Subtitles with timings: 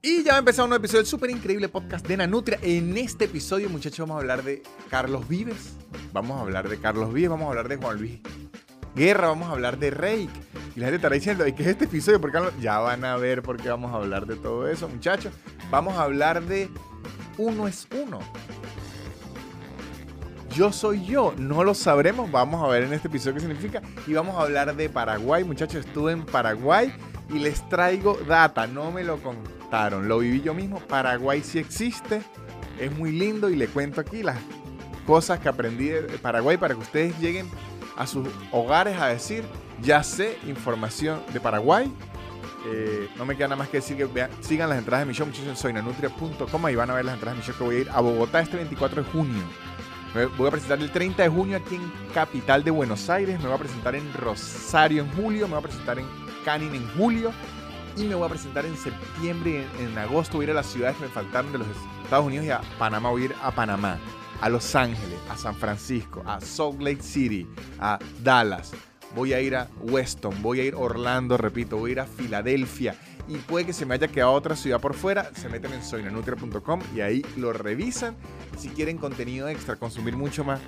[0.00, 2.60] Y ya empezar un nuevo episodio del súper increíble podcast de Nanutria.
[2.62, 5.74] En este episodio, muchachos, vamos a hablar de Carlos Vives.
[6.12, 8.20] Vamos a hablar de Carlos Vives, vamos a hablar de Juan Luis
[8.94, 10.30] Guerra, vamos a hablar de Reik.
[10.76, 12.20] Y la gente estará diciendo, ¿y qué es este episodio?
[12.20, 12.56] ¿Por qué no?
[12.60, 15.32] Ya van a ver por qué vamos a hablar de todo eso, muchachos.
[15.68, 16.70] Vamos a hablar de
[17.36, 18.20] uno es uno.
[20.54, 22.30] Yo soy yo, no lo sabremos.
[22.30, 23.82] Vamos a ver en este episodio qué significa.
[24.06, 25.84] Y vamos a hablar de Paraguay, muchachos.
[25.84, 26.94] Estuve en Paraguay
[27.30, 29.20] y les traigo data, no me lo
[29.70, 30.80] lo viví yo mismo.
[30.80, 32.22] Paraguay sí existe,
[32.78, 34.38] es muy lindo y le cuento aquí las
[35.06, 37.48] cosas que aprendí de Paraguay para que ustedes lleguen
[37.96, 39.44] a sus hogares a decir,
[39.82, 41.92] ya sé información de Paraguay.
[42.66, 45.26] Eh, no me queda nada más que decir que sigan las entradas de mi show,
[45.26, 47.78] muchachos, en soynanutria.com y van a ver las entradas de mi show que voy a
[47.80, 49.42] ir a Bogotá este 24 de junio.
[50.36, 53.38] Voy a presentar el 30 de junio aquí en Capital de Buenos Aires.
[53.38, 55.46] Me voy a presentar en Rosario en julio.
[55.46, 56.06] Me voy a presentar en
[56.44, 57.30] Canning en julio.
[57.98, 60.36] Y me voy a presentar en septiembre y en, en agosto.
[60.36, 61.66] Voy a ir a las ciudades que me faltaron de los
[62.04, 63.10] Estados Unidos y a Panamá.
[63.10, 63.98] Voy a ir a Panamá,
[64.40, 67.46] a Los Ángeles, a San Francisco, a Salt Lake City,
[67.80, 68.72] a Dallas.
[69.16, 72.06] Voy a ir a Weston, voy a ir a Orlando, repito, voy a ir a
[72.06, 72.94] Filadelfia
[73.28, 76.80] y puede que se me haya quedado otra ciudad por fuera, se meten en soynanutria.com
[76.94, 78.16] y ahí lo revisan.
[78.56, 80.60] Si quieren contenido extra, consumir mucho más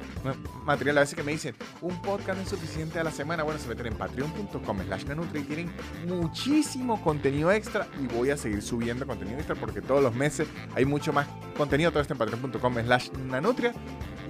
[0.64, 3.68] material, a veces que me dicen, un podcast es suficiente a la semana, bueno, se
[3.68, 5.72] meten en patreon.com slash nanutria y tienen
[6.06, 10.84] muchísimo contenido extra y voy a seguir subiendo contenido extra porque todos los meses hay
[10.84, 13.72] mucho más contenido, todo esto en patreon.com slash nanutria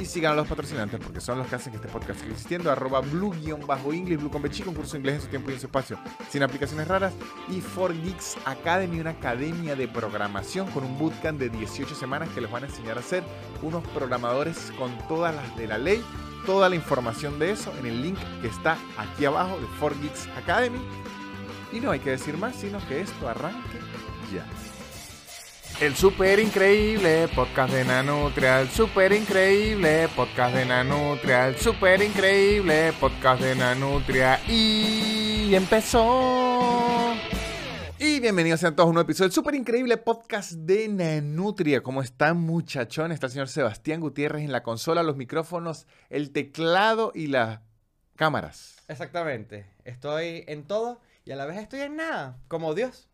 [0.01, 2.71] y sigan a los patrocinantes porque son los que hacen que este podcast siga existiendo.
[2.71, 5.99] Arroba blue-english, blue con Bechi, curso de inglés en su tiempo y en su espacio,
[6.31, 7.13] sin aplicaciones raras.
[7.49, 7.93] Y For
[8.45, 12.67] Academy, una academia de programación con un bootcamp de 18 semanas que les van a
[12.67, 13.23] enseñar a ser
[13.63, 16.05] unos programadores con todas las de la ley.
[16.47, 20.29] Toda la información de eso en el link que está aquí abajo de For Geeks
[20.37, 20.81] Academy.
[21.73, 23.79] Y no hay que decir más, sino que esto arranque
[24.33, 24.47] ya.
[25.81, 32.93] El super increíble podcast de Nanutria, el super increíble podcast de Nanutria, el super increíble
[33.01, 37.00] podcast de Nanutria y empezó.
[38.03, 41.83] Y bienvenidos sean todos a un nuevo episodio del super increíble podcast de Nanutria.
[41.83, 43.17] ¿Cómo están muchachones?
[43.17, 47.61] Está el señor Sebastián Gutiérrez en la consola, los micrófonos, el teclado y las
[48.17, 48.77] cámaras.
[48.89, 49.67] Exactamente.
[49.85, 53.11] Estoy en todo y a la vez estoy en nada, como Dios.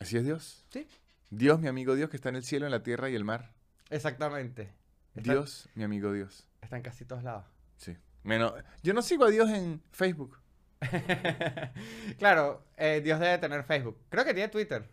[0.00, 0.64] Así es Dios.
[0.70, 0.88] Sí.
[1.28, 3.52] Dios, mi amigo Dios, que está en el cielo, en la tierra y el mar.
[3.90, 4.72] Exactamente.
[5.14, 6.48] Está- Dios, mi amigo Dios.
[6.62, 7.44] Está en casi todos lados.
[7.76, 7.94] Sí.
[8.22, 10.38] Menos, yo no sigo a Dios en Facebook.
[12.18, 13.98] claro, eh, Dios debe tener Facebook.
[14.08, 14.88] Creo que tiene Twitter.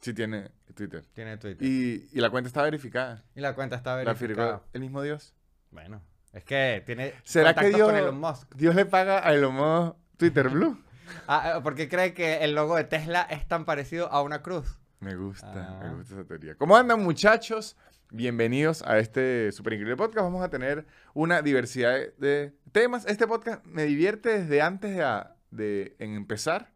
[0.00, 1.04] Sí tiene Twitter.
[1.14, 1.66] Tiene Twitter.
[1.66, 3.24] Y, Y, y la cuenta está verificada.
[3.34, 4.46] la cuenta está La verificada.
[4.58, 5.34] firmó el mismo Dios.
[5.70, 8.54] Bueno, es que tiene ¿Será que Dios, con Elon Musk.
[8.54, 10.82] Dios le paga a Elon Musk Twitter Blue?
[11.28, 14.80] Ah, eh, porque cree que el logo de Tesla es tan parecido a una cruz.
[14.98, 15.80] Me gusta, Ah.
[15.84, 16.56] me gusta esa teoría.
[16.56, 17.76] ¿Cómo andan muchachos?
[18.10, 20.24] Bienvenidos a este super increíble podcast.
[20.24, 23.04] Vamos a tener una diversidad de, temas.
[23.06, 26.72] Este podcast me divierte desde antes de, a- de en empezar,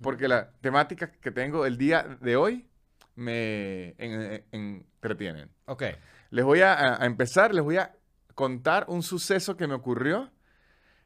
[0.00, 2.68] porque la temática que tengo el día de hoy
[3.14, 5.50] me en- en- entretienen.
[5.66, 5.84] Ok.
[6.30, 7.94] Les voy a, a- empezar, les voy a
[8.34, 10.32] contar un suceso que me ocurrió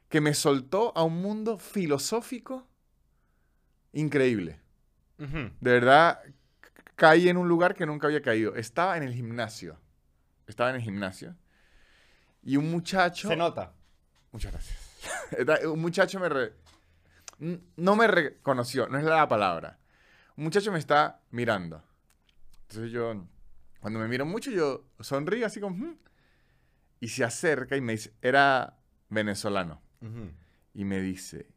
[0.09, 2.67] que me soltó a un mundo filosófico
[3.91, 4.59] increíble.
[5.17, 6.19] De verdad,
[6.97, 8.55] caí en un lugar que nunca había caído.
[8.57, 9.79] Estaba en el gimnasio.
[10.47, 11.33] Estaba en el gimnasio.
[12.43, 13.29] Y un muchacho...
[13.29, 13.73] Se nota.
[14.33, 15.63] Muchas gracias.
[15.71, 16.27] Un muchacho me...
[16.27, 16.53] re-
[17.77, 19.79] No me reconoció, no es la palabra.
[20.35, 21.83] Un muchacho me está mirando.
[22.63, 23.25] Entonces yo,
[23.79, 25.77] cuando me miro mucho, yo sonrío así como...
[25.77, 25.97] "Mm".
[26.99, 28.77] Y se acerca y me dice, era
[29.09, 29.81] venezolano.
[30.73, 31.47] Y me dice,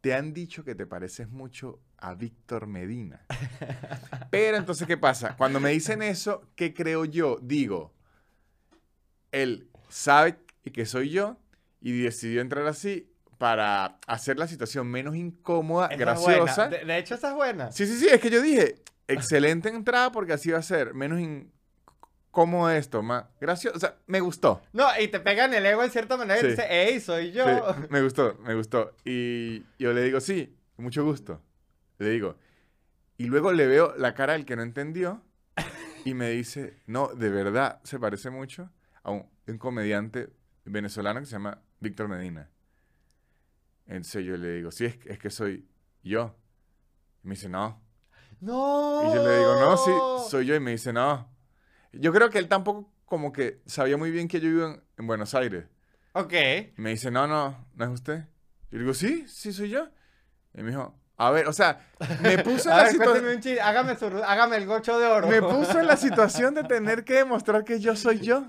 [0.00, 3.24] te han dicho que te pareces mucho a Víctor Medina.
[4.30, 5.36] Pero entonces, ¿qué pasa?
[5.36, 7.38] Cuando me dicen eso, ¿qué creo yo?
[7.42, 7.92] Digo,
[9.32, 10.38] él sabe
[10.72, 11.36] que soy yo
[11.80, 16.68] y decidió entrar así para hacer la situación menos incómoda, Esa graciosa.
[16.68, 17.72] De, de hecho, esa es buena.
[17.72, 18.74] Sí, sí, sí, es que yo dije,
[19.08, 23.76] excelente entrada porque así va a ser menos incómodo esto, más gracioso.
[23.76, 24.60] O sea, me gustó.
[24.72, 26.48] No, y te pegan el ego en cierta manera y Sí.
[26.48, 27.44] dices, ¡Ey, soy yo!
[27.46, 28.94] Sí, me gustó, me gustó.
[29.04, 31.40] Y yo le digo, sí, mucho gusto.
[32.00, 32.36] Le digo.
[33.18, 35.22] Y luego le veo la cara del que no entendió
[36.04, 38.70] y me dice, no, de verdad, se parece mucho
[39.02, 40.30] a un, un comediante
[40.64, 42.48] venezolano que se llama Víctor Medina.
[43.86, 45.66] Entonces yo le digo, sí, es, que- es que soy
[46.02, 46.34] yo.
[47.22, 47.82] Y me dice, no.
[48.40, 49.02] ¡No!
[49.04, 49.90] Y yo le digo, no, sí,
[50.30, 50.54] soy yo.
[50.54, 51.28] Y me dice, no.
[51.92, 55.06] Yo creo que él tampoco como que sabía muy bien que yo vivo en, en
[55.06, 55.66] Buenos Aires.
[56.12, 56.32] Ok.
[56.32, 58.24] Y me dice, no, no, no es usted.
[58.70, 59.88] Y le digo, sí, sí soy yo.
[60.54, 61.86] Y me dijo, A ver, o sea,
[62.22, 63.58] me puso en la situación...
[63.62, 65.28] Hágame, su, hágame el gocho de oro.
[65.28, 68.46] Me puso en la situación de tener que demostrar que yo soy yo.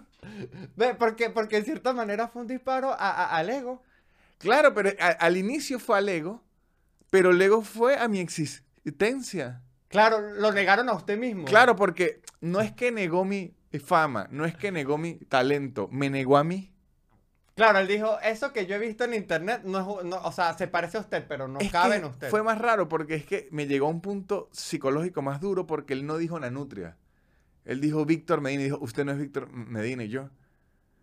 [0.77, 3.83] Ve, porque, porque en cierta manera fue un disparo a- a- al ego.
[4.37, 6.43] Claro, pero a- al inicio fue al ego,
[7.09, 9.61] pero el ego fue a mi existencia.
[9.89, 11.43] Claro, lo negaron a usted mismo.
[11.45, 13.53] Claro, porque no es que negó mi
[13.85, 16.73] fama, no es que negó mi talento, me negó a mí.
[17.61, 20.57] Claro, él dijo, eso que yo he visto en internet, no es, no- o sea,
[20.57, 22.29] se parece a usted, pero no Es cabe en usted.
[22.29, 25.93] Fue más raro porque es que me llegó a un punto psicológico más duro porque
[25.93, 26.97] él no dijo Nanutria.
[27.65, 30.29] Él dijo Víctor Medina y dijo, usted no es Víctor Medina y yo.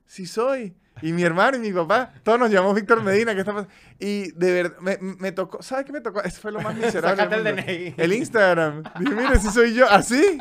[0.09, 0.75] Sí soy.
[1.01, 3.33] Y mi hermano y mi papá, todos nos llamamos Víctor Medina.
[3.33, 3.73] ¿qué está pasando?
[4.01, 6.21] Y de verdad, me, me tocó, ¿sabes qué me tocó?
[6.25, 7.23] Eso fue lo más miserable.
[7.23, 7.95] El.
[8.05, 8.17] DNI.
[8.17, 8.83] Instagram.
[8.99, 9.89] Dije, mire, si soy yo.
[9.89, 10.39] ¿Así?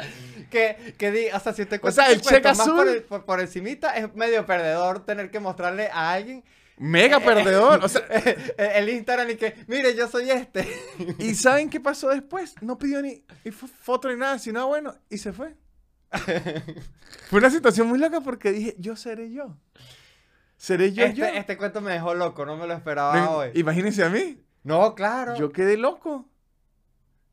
[0.50, 3.26] Que, que di, o sea, si O sea, el cheque más por, azul- el- por,
[3.26, 6.44] por encimita, es medio perdedor tener que mostrarle a alguien
[6.80, 7.84] Mega perdedor.
[7.84, 8.02] O sea,
[8.58, 10.68] el Instagram y que, mire, yo soy este.
[11.20, 12.56] ¿y saben qué pasó después?
[12.62, 15.56] No pidió ni ni fo- foto ni nada, sino, ah, bueno, y se fue.
[17.30, 19.58] Fue una situación muy loca porque dije, yo seré yo.
[20.58, 21.26] Seré yo, yo.
[21.26, 23.50] Este, este cuento me dejó loco, no me lo esperaba hoy.
[23.54, 24.42] Imagínense a mí.
[24.64, 25.36] No, claro.
[25.36, 26.28] Yo quedé loco.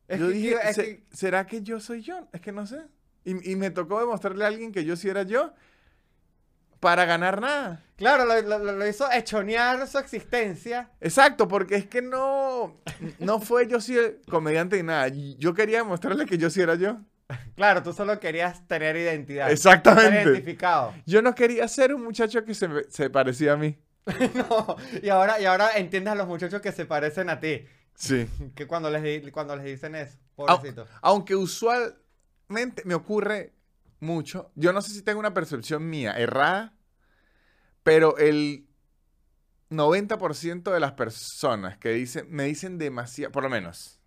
[0.09, 2.29] Es yo que- dije, es "Se- que- ¿será que yo soy yo?
[2.33, 2.79] Es que no sé.
[3.25, 5.55] Y, y me tocó demostrarle a alguien que yo sí era yo
[6.81, 7.83] para ganar nada.
[7.97, 10.91] claro, lo, lo- lo hizo echonear su existencia.
[11.01, 12.77] Exacto, porque es que no,
[13.21, 15.09] no fue yo sí el comediante ni nada.
[15.09, 16.99] Yo quería demostrarle que yo sí era yo.
[17.55, 19.51] Claro, tú solo querías tener identidad.
[19.51, 20.09] Exactamente.
[20.09, 20.95] Estar identificado.
[21.07, 23.79] Yo no quería ser un muchacho que se, se parecía a mí.
[24.35, 27.65] no, y ahora, y ahora entiendes a los muchachos que se parecen a ti.
[27.95, 28.29] Sí.
[28.55, 30.19] Que cuando les, cuando les dicen eso.
[30.35, 30.87] Pobrecito.
[31.01, 33.55] aunque usualmente me ocurre
[34.01, 36.77] mucho, yo no sé si tengo una percepción mía errada,
[37.85, 38.67] pero el
[39.71, 44.01] 90% de las personas que dicen, me dicen demasiado, por lo menos,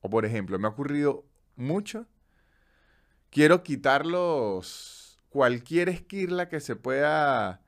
[0.00, 1.26] o por ejemplo, me ha ocurrido
[1.56, 2.06] mucho,
[3.34, 7.60] quiero quitarlos cualquier esquirla que se pueda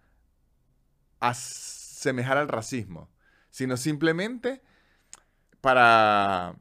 [1.18, 3.10] asemejar al racismo,
[3.50, 4.62] sino simplemente
[5.60, 6.54] para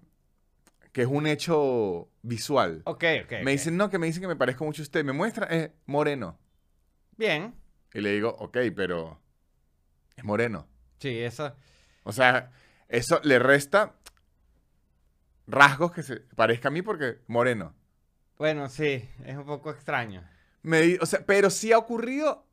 [0.92, 2.81] que es un hecho visual.
[2.86, 3.34] Ok, ok.
[3.44, 5.06] Me dicen, no, que me dicen que me parezco mucho a usted.
[5.06, 6.40] Me muestra, es moreno.
[7.16, 7.54] Bien.
[7.94, 9.19] Y le digo, ok, pero
[10.16, 10.68] es moreno.
[10.98, 11.56] Sí, eso.
[12.04, 12.51] O sea,
[12.88, 13.94] eso le resta
[15.46, 17.75] rasgos que se parezca a mí porque moreno.
[18.38, 20.24] Bueno, sí, es un poco extraño.
[20.62, 22.46] Me o sea, pero sí ha ocurrido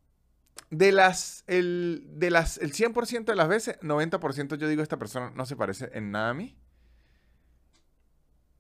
[0.70, 5.32] de las, el, de las, el 100% de las veces, 90% yo digo, esta persona
[5.34, 6.56] no se parece en nada a mí.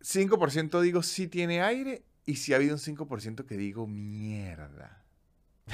[0.00, 2.04] 5% digo, sí tiene aire.
[2.24, 5.04] Y sí ha habido un 5% que digo, mierda.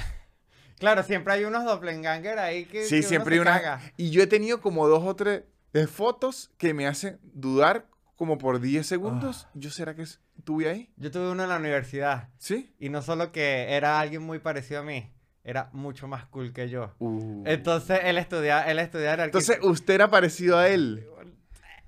[0.79, 2.83] Claro, siempre hay unos doppelganger ahí que.
[2.85, 3.51] Sí, que uno siempre hay se una.
[3.51, 3.81] caga.
[3.97, 5.43] Y yo he tenido como dos o tres
[5.73, 9.45] eh, fotos que me hacen dudar como por 10 segundos.
[9.47, 9.51] Ah.
[9.53, 10.91] ¿Yo será que estuve ahí?
[10.97, 12.27] Yo tuve uno en la universidad.
[12.37, 12.75] ¿Sí?
[12.77, 15.09] Y no solo que era alguien muy parecido a mí,
[15.41, 16.93] era mucho más cool que yo.
[16.99, 17.43] Uh.
[17.45, 21.07] Entonces él estudiaba, él estudiaba Entonces, usted era parecido a él.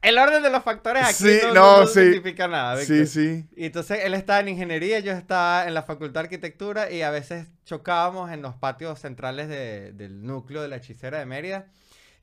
[0.02, 2.00] El orden de los factores aquí Sí, no, no, no sí.
[2.00, 2.78] significa nada.
[2.78, 3.46] Sí, sí.
[3.58, 7.12] Y entonces él estaba en ingeniería, yo estaba en la facultad de arquitectura y a
[7.12, 11.68] veces chocábamos en los patios centrales de- del núcleo de la hechicera de Mérida.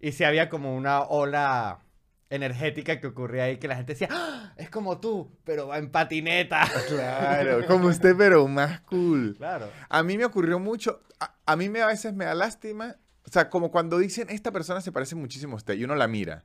[0.01, 1.81] Y sí había como una ola
[2.31, 4.53] energética que ocurría ahí que la gente decía, "¡Ah!
[4.57, 6.67] es como tú, pero va en patineta.
[6.89, 9.35] Claro, como usted, pero más cool.
[9.37, 9.71] Claro.
[9.89, 11.03] A mí me ocurrió mucho.
[11.21, 12.97] A, a mí me, a veces me da lástima.
[13.27, 16.09] O sea, como cuando dicen, esta persona se parece muchísimo a usted y uno la
[16.09, 16.45] mira.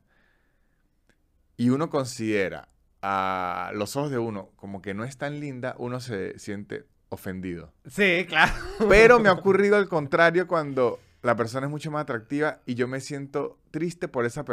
[1.57, 2.67] Y uno considera
[3.01, 7.73] a los ojos de uno como que no es tan linda, uno se siente ofendido.
[7.85, 8.53] Sí, claro.
[8.89, 12.87] Pero me ha ocurrido al contrario cuando la persona es mucho más atractiva y yo
[12.87, 14.43] me siento triste por esa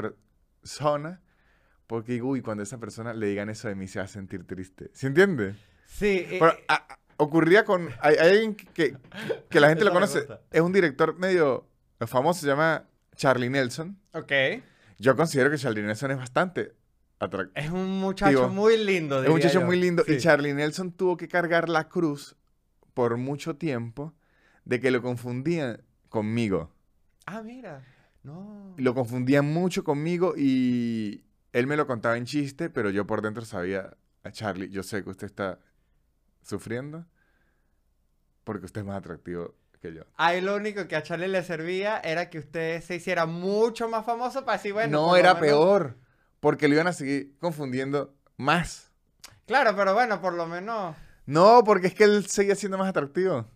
[0.60, 1.20] persona.
[1.86, 4.46] Porque digo, uy, cuando esa persona le digan eso de mí se va a sentir
[4.46, 4.90] triste.
[4.92, 5.56] ¿Sí entiende?
[5.86, 6.24] Sí.
[6.30, 7.88] eh, a- a- ocurría con.
[8.00, 8.96] Hay, hay alguien que,
[9.48, 10.26] que la gente lo conoce.
[10.52, 11.66] Es un director medio
[12.06, 12.86] famoso, se llama
[13.16, 13.98] Charlie Nelson.
[14.12, 14.32] ok.
[14.98, 16.74] Yo considero que Charlie Nelson es bastante
[17.18, 17.52] atractivo.
[17.56, 19.22] Es un muchacho Digo, muy lindo.
[19.22, 19.66] Es un muchacho yo.
[19.66, 20.04] muy lindo.
[20.06, 20.18] Y.
[20.18, 22.36] Charlie Nelson tuvo que cargar la cruz
[22.92, 24.14] por mucho tiempo
[24.66, 26.70] de que lo confundían conmigo.
[27.24, 27.82] Ah, mira.
[28.22, 28.74] No.
[28.76, 33.44] Lo confundían mucho conmigo y él me lo contaba en chiste, pero yo por dentro
[33.44, 35.58] sabía, a Charlie, yo sé que usted está
[36.42, 37.06] sufriendo
[38.44, 40.02] porque usted es más atractivo que yo.
[40.16, 44.04] Ahí lo único que a Charlie le servía era que usted se hiciera mucho más
[44.04, 45.00] famoso para decir, bueno.
[45.00, 45.96] no, era menos- peor,
[46.40, 48.90] porque lo iban a seguir confundiendo más.
[49.46, 50.94] Claro, pero bueno, por lo menos.
[51.26, 53.46] No, porque es que él seguía siendo más atractivo.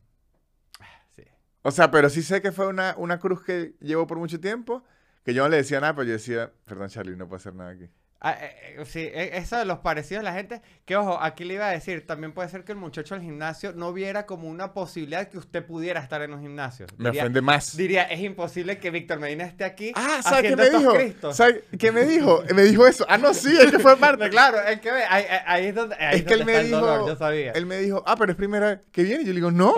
[1.66, 4.84] O sea, pero sí sé que fue una, una cruz que llevó por mucho tiempo,
[5.24, 7.70] que yo no le decía nada, pero yo decía, perdón Charlie, no puedo hacer nada
[7.70, 7.88] aquí.
[8.26, 11.44] Ah, eh, eh, sí, e- eso de los parecidos de la gente, que ojo, aquí
[11.44, 14.48] le iba a decir, también puede ser que el muchacho del gimnasio no viera como
[14.48, 16.86] una posibilidad que usted pudiera estar en un gimnasio.
[16.96, 17.76] Me Diría- ofende más.
[17.76, 19.92] Diría, es imposible que Víctor Medina esté aquí.
[19.94, 21.32] Ah, ¿sabes qué me dijo?
[21.34, 22.42] ¿Sabes qué me dijo?
[22.54, 23.04] Me dijo eso.
[23.10, 24.30] Ah, no, sí, es que fue parte.
[24.30, 26.78] Claro, es que ve, ahí, ahí- es donde, ahí es que él donde me dijo,
[26.80, 27.52] dolor, yo sabía.
[27.52, 29.22] él me dijo, ah, pero es primera vez que viene.
[29.22, 29.74] Y yo le digo, no,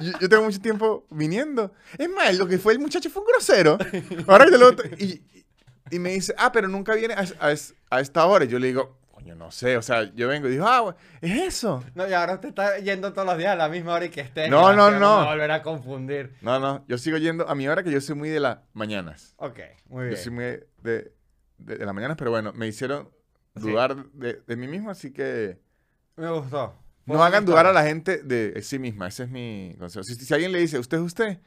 [0.00, 1.72] yo, yo tengo mucho tiempo viniendo.
[1.98, 3.78] Es más, lo que fue el muchacho fue un grosero.
[4.26, 5.22] Ahora que lo y,
[5.90, 7.54] y me dice, ah, pero nunca viene a, a-
[7.96, 8.44] a esta hora.
[8.44, 11.42] Y yo le digo, coño, no sé, o sea, yo vengo y digo, ah, es
[11.42, 11.82] eso.
[11.94, 14.20] No, y ahora usted está yendo todos los días a la misma hora y que
[14.20, 14.48] esté.
[14.48, 15.20] No, no, no.
[15.20, 16.34] a volver a confundir.
[16.42, 19.34] No, no, yo sigo yendo a mi hora que yo soy muy de las mañanas.
[19.36, 20.16] Ok, muy Yo bien.
[20.22, 21.14] soy muy de, de,
[21.76, 23.08] de las mañanas, pero bueno, me hicieron
[23.56, 23.70] Sí.
[23.70, 25.60] dudar de, de mí mismo, así que
[26.16, 26.74] Me gustó.
[27.06, 29.08] No hagan dudar a la gente de sí misma.
[29.08, 30.04] Ese es mi consejo.
[30.04, 31.38] Si, si alguien le dice, ¿usted es usted?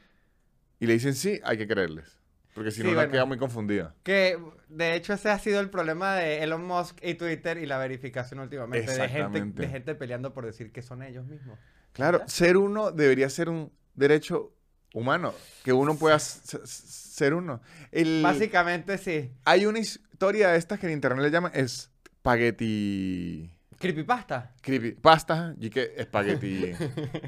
[0.80, 2.16] Y le dicen sí, hay que creerles.
[2.54, 3.94] Porque si Sí, no, queda muy confundida.
[4.02, 4.36] Que
[4.68, 8.40] de hecho ese ha sido el problema de Elon Musk y Twitter y la verificación
[8.40, 11.58] últimamente de gente, de gente peleando por decir que son ellos mismos.
[11.92, 14.54] Claro, ser uno debería ser un derecho
[14.94, 15.34] humano.
[15.64, 17.60] Que uno pueda s- s- ser uno.
[17.92, 19.30] El- Básicamente sí.
[19.44, 23.50] hay una historia de estas que en internet le llaman espagueti...
[23.78, 24.54] Creepypasta.
[24.60, 25.54] Creepypasta.
[25.58, 26.72] Y que espagueti...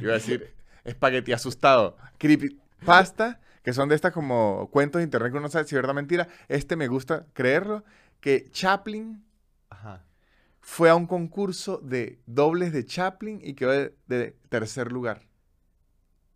[0.01, 0.53] iba a decir
[0.85, 1.97] espagueti asustado.
[2.19, 3.41] Creepypasta.
[3.63, 5.95] Que son de estas como cuentos de internet que uno sabe si es verdad o
[5.95, 6.29] mentira.
[6.49, 7.85] Este me gusta creerlo.
[8.21, 9.25] Que Chaplin
[9.69, 10.05] Ajá.
[10.61, 15.23] fue a un concurso de dobles de Chaplin y quedó de, de tercer lugar.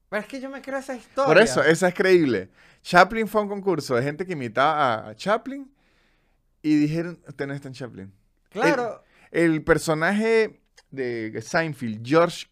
[0.08, 1.26] Pero es que yo me creo esa historia.
[1.26, 2.50] Por eso, esa es creíble.
[2.82, 5.70] Chaplin fue a un concurso de gente que imitaba a, a Chaplin
[6.62, 8.14] y dijeron, usted no está en Chaplin.
[8.50, 9.03] Claro.
[9.34, 10.60] El personaje
[10.92, 12.46] de Seinfeld, George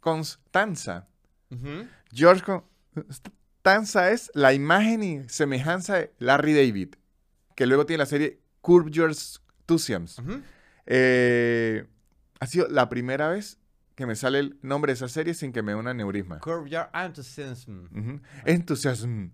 [0.00, 1.08] Constanza.
[2.12, 6.94] George Constanza es la imagen y semejanza de Larry David,
[7.54, 9.12] que luego tiene la serie Curb Your
[9.60, 10.42] Enthusiasm.
[10.86, 11.86] Eh,
[12.40, 13.58] ha sido la primera vez
[13.94, 16.40] que me sale el nombre de esa serie sin que me dé un aneurisma.
[16.40, 17.84] Curb Your Enthusiasm.
[18.44, 19.28] Enthusiasm.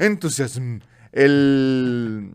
[0.00, 0.80] Enthusiasm.
[1.12, 2.32] El,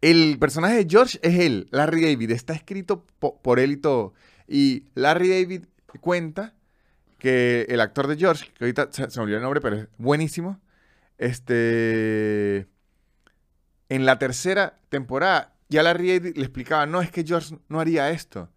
[0.00, 2.30] el personaje de George es él, Larry David.
[2.30, 4.14] Está escrito po- por él y todo.
[4.46, 5.64] Y Larry David
[6.00, 6.54] cuenta
[7.18, 9.88] que el actor de George, que ahorita se, se me olvidó el nombre, pero es
[9.98, 10.60] buenísimo.
[11.18, 12.66] Este.
[13.88, 18.10] En la tercera temporada, ya Larry David le explicaba: No, es que George no haría
[18.10, 18.50] esto.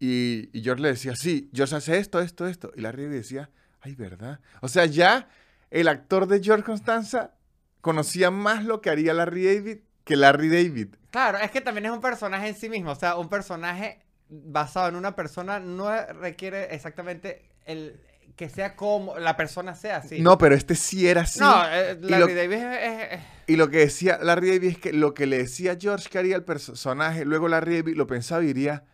[0.00, 2.72] Y, y George le decía: Sí, George hace esto, esto, esto.
[2.76, 4.40] Y Larry David decía: Ay, ¿verdad?
[4.62, 5.28] O sea, ya
[5.70, 7.34] el actor de George Constanza
[7.80, 9.78] conocía más lo que haría Larry David
[10.08, 10.88] que Larry David.
[11.10, 12.92] Claro, es que también es un personaje en sí mismo.
[12.92, 14.00] O sea, un personaje
[14.30, 18.00] basado en una persona no requiere exactamente el
[18.34, 20.20] que sea como la persona sea así.
[20.20, 21.40] No, pero este sí era así.
[21.40, 25.12] No, eh, Larry lo, David es, y lo que decía Larry David es que lo
[25.12, 28.84] que le decía George que haría el personaje, luego Larry David lo pensaba y diría,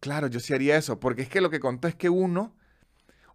[0.00, 2.56] claro, yo sí haría eso, porque es que lo que contó es que uno,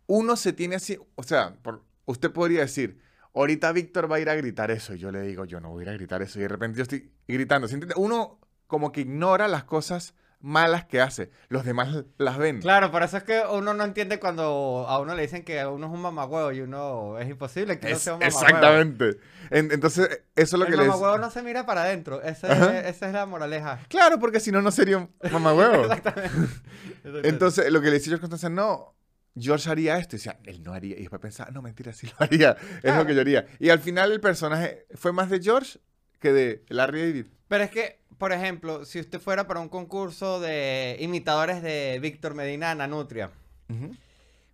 [0.07, 2.99] uno se tiene así, o sea, por- usted podría decir,
[3.39, 5.81] ahorita Víctor va a ir a gritar eso, y yo le digo, yo no voy
[5.81, 7.67] a ir a gritar eso, y de repente yo estoy gritando.
[7.95, 12.61] Uno como que ignora las cosas malas que hace, los demás las ven.
[12.61, 15.87] Claro, por eso es que uno no entiende cuando a uno le dicen que uno
[15.87, 18.45] es un mamagüevo y uno es imposible que uno Es- sea un mamagüevo.
[18.45, 19.19] exactamente.
[19.49, 20.87] En- entonces, eso es lo El que les...
[20.87, 22.21] mamagüevo no se mira para adentro.
[22.21, 23.79] Esa es, esa es la moraleja.
[23.89, 25.81] Claro, porque si no, no sería un mamahuevo.
[25.85, 26.29] Exactamente.
[26.35, 27.29] Exactamente.
[27.29, 28.93] Entonces, lo que le decía George Constanza, no,
[29.39, 30.15] George haría esto.
[30.15, 30.95] Y decía, él no haría.
[30.97, 32.51] Y después pensaba, no, mentira, sí lo haría.
[32.51, 32.99] Es Claro.
[33.01, 33.47] lo que yo haría.
[33.59, 35.79] Y al final el personaje fue más de George
[36.19, 37.25] que de Larry David.
[37.47, 42.33] Pero es que, por ejemplo, si usted fuera para un concurso de imitadores de Víctor
[42.33, 43.31] Medina Nanutria,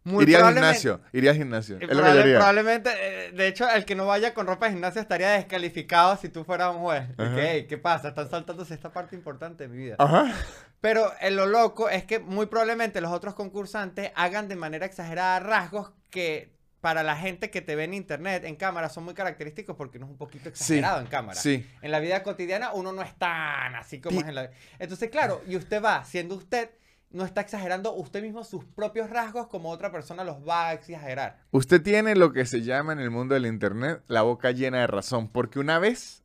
[0.06, 1.78] muy Iría al gimnasio, iría al gimnasio.
[1.80, 4.66] y Es lo que yo probablemente, eh, de hecho, el que no vaya con ropa
[4.66, 7.04] de gimnasio estaría descalificado si tú fueras un juez.
[7.18, 7.36] Y Ajá.
[7.36, 8.10] que, "Ey, ¿Qué pasa?
[8.10, 9.96] Están saltándose esta parte importante de mi vida.
[10.00, 10.34] Ajá.
[10.82, 15.40] Pero eh, lo loco es que muy probablemente los otros concursantes hagan de manera exagerada
[15.40, 19.78] rasgos que para la gente que te ve en internet, en cámara, son muy característicos
[19.78, 21.40] porque uno es un poquito exagerado en cámara.
[21.40, 21.66] Sí.
[21.82, 24.52] En la vida cotidiana uno no es tan así como es en la...
[24.80, 26.72] Entonces, claro, y usted va, siendo usted,
[27.14, 31.40] no está exagerando usted mismo sus propios rasgos como otra persona los va a exagerar.
[31.52, 34.88] Usted tiene lo que se llama en el mundo del internet la boca llena de
[34.88, 35.30] razón.
[35.30, 36.24] Porque una vez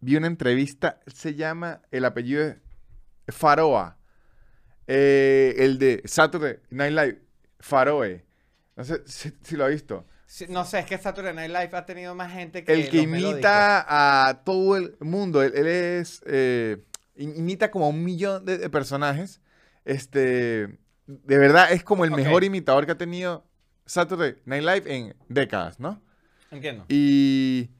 [0.00, 2.58] vi una entrevista, se llama el apellido de
[3.28, 3.96] Faroa.
[4.86, 7.22] eh, el de Saturday Night Live.
[7.58, 8.24] Faroe.
[8.76, 10.06] No sé si, si lo ha visto.
[10.26, 13.06] Sí, No sé, es que Saturday Night Live ha tenido más gente que El que
[13.06, 13.32] melódicos.
[13.40, 15.42] imita a todo el mundo.
[15.42, 16.22] Él, él es.
[16.26, 16.84] eh,
[17.16, 19.40] im- imita como a un millón de, de personajes.
[19.86, 20.78] Este.
[21.06, 23.46] De verdad, es como el mejor imitador que ha tenido
[23.86, 26.02] Saturday Night Live en décadas, ¿no?
[26.50, 26.84] Entiendo.
[26.88, 27.70] Y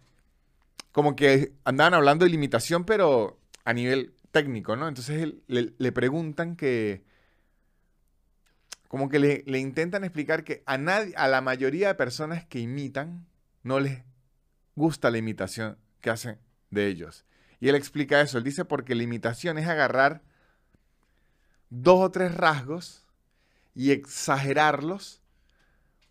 [0.92, 4.86] como que andaban hablando de limitación, pero a nivel técnico, ¿no?
[4.86, 7.02] Entonces él- le, le preguntan que,
[8.88, 12.60] como que le, le intentan explicar que a, nadie, a la mayoría de personas que
[12.60, 13.26] imitan
[13.62, 14.04] no les
[14.76, 16.38] gusta la imitación que hacen
[16.70, 17.24] de ellos.
[17.58, 20.22] Y él explica eso, él dice porque la imitación es agarrar
[21.70, 23.04] dos o tres rasgos
[23.74, 25.20] y exagerarlos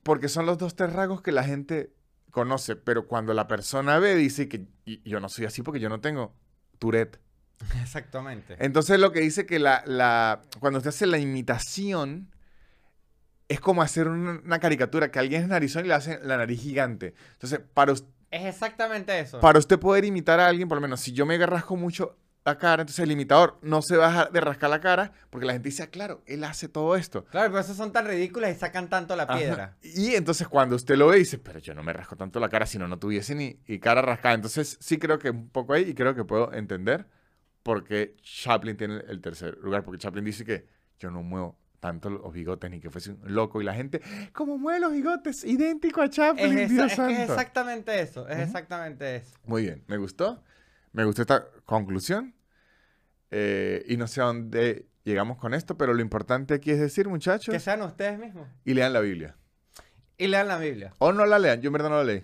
[0.03, 1.91] porque son los dos o tres rasgos que la gente
[2.31, 5.89] conoce, pero cuando la persona ve dice que "Y- yo no soy así porque yo
[5.89, 6.33] no tengo
[6.79, 7.19] Tourette.
[7.81, 8.55] Exactamente.
[8.59, 12.29] Entonces lo que dice que la, la- cuando usted hace la imitación
[13.47, 16.59] es como hacer una, una caricatura, que alguien es narizón y le hace la nariz
[16.61, 17.13] gigante.
[17.33, 19.39] Entonces, para, us- Es exactamente eso.
[19.39, 22.59] para usted poder imitar a alguien, por lo menos si yo me rasco mucho la
[22.59, 25.53] cara, entonces el imitador no se va a dejar de rascar la cara porque la
[25.53, 27.25] gente dice, ah, claro, él hace todo esto.
[27.25, 29.35] Claro, por eso son tan ridículas y sacan tanto la Ajá.
[29.37, 29.77] piedra.
[29.81, 32.67] Y entonces cuando usted lo ve, dice, pero yo no me rasco tanto la cara
[32.67, 34.35] si no, no tuviese ni y cara rascada.
[34.35, 37.07] Entonces sí creo que un poco ahí y creo que puedo entender
[37.63, 39.83] por qué Chaplin tiene el tercer lugar.
[39.83, 40.67] Porque Chaplin dice que
[40.99, 43.59] yo no muevo tanto los bigotes ni que fuese un loco.
[43.59, 44.01] Y la gente,
[44.33, 45.43] ¿cómo mueve los bigotes?
[45.43, 48.27] Idéntico a Chaplin, Dios es exactamente eso.
[48.29, 49.35] Es exactamente eso.
[49.45, 50.43] Muy bien, me gustó.
[50.91, 52.34] Me gustó esta conclusión.
[53.31, 57.07] Eh, y no sé a dónde llegamos con esto, pero lo importante aquí es decir,
[57.07, 58.47] muchachos, Que sean ustedes mismos.
[58.63, 59.35] y lean la Biblia.
[60.17, 60.93] Y lean la Biblia.
[60.99, 62.23] O no la lean, yo en verdad no la leí.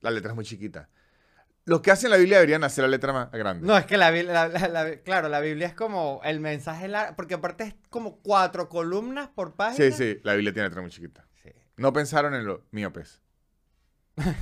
[0.00, 0.88] La letra es muy chiquita.
[1.66, 3.66] Los que hacen la Biblia deberían hacer la letra más grande.
[3.66, 6.88] No, es que la Biblia, la- la- la- claro, la Biblia es como el mensaje
[6.88, 9.90] largo, porque aparte es como cuatro columnas por página.
[9.90, 11.26] sí, sí, la Biblia tiene letra muy chiquita.
[11.42, 11.50] Sí.
[11.76, 13.20] No pensaron en los miopes.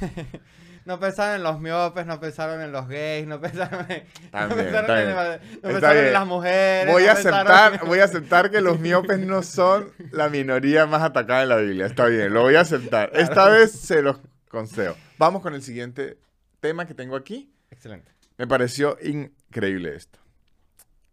[0.88, 4.72] No pensaron en los miopes, no pensaron en los gays, no pensaron en, no bien,
[4.72, 6.90] pensaron, en, no pensaron las mujeres.
[6.90, 10.86] Voy no a aceptar, en- voy a aceptar que los miopes no son la minoría
[10.86, 11.84] más atacada en la Biblia.
[11.84, 13.10] Está bien, lo voy a aceptar.
[13.12, 14.18] Esta vez se los
[14.48, 14.96] concedo.
[15.18, 16.16] Vamos con el siguiente
[16.60, 17.52] tema que tengo aquí.
[17.70, 18.10] Excelente.
[18.38, 20.18] Me pareció increíble esto.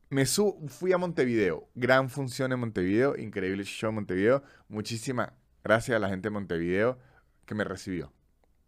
[0.10, 1.68] Me su fui a Montevideo.
[1.76, 3.18] Gran función en Montevideo.
[3.18, 4.42] Increíble show en Montevideo.
[4.70, 5.34] Muchísimas
[5.66, 6.98] gracias a la gente de Montevideo
[7.46, 8.14] que me recibió.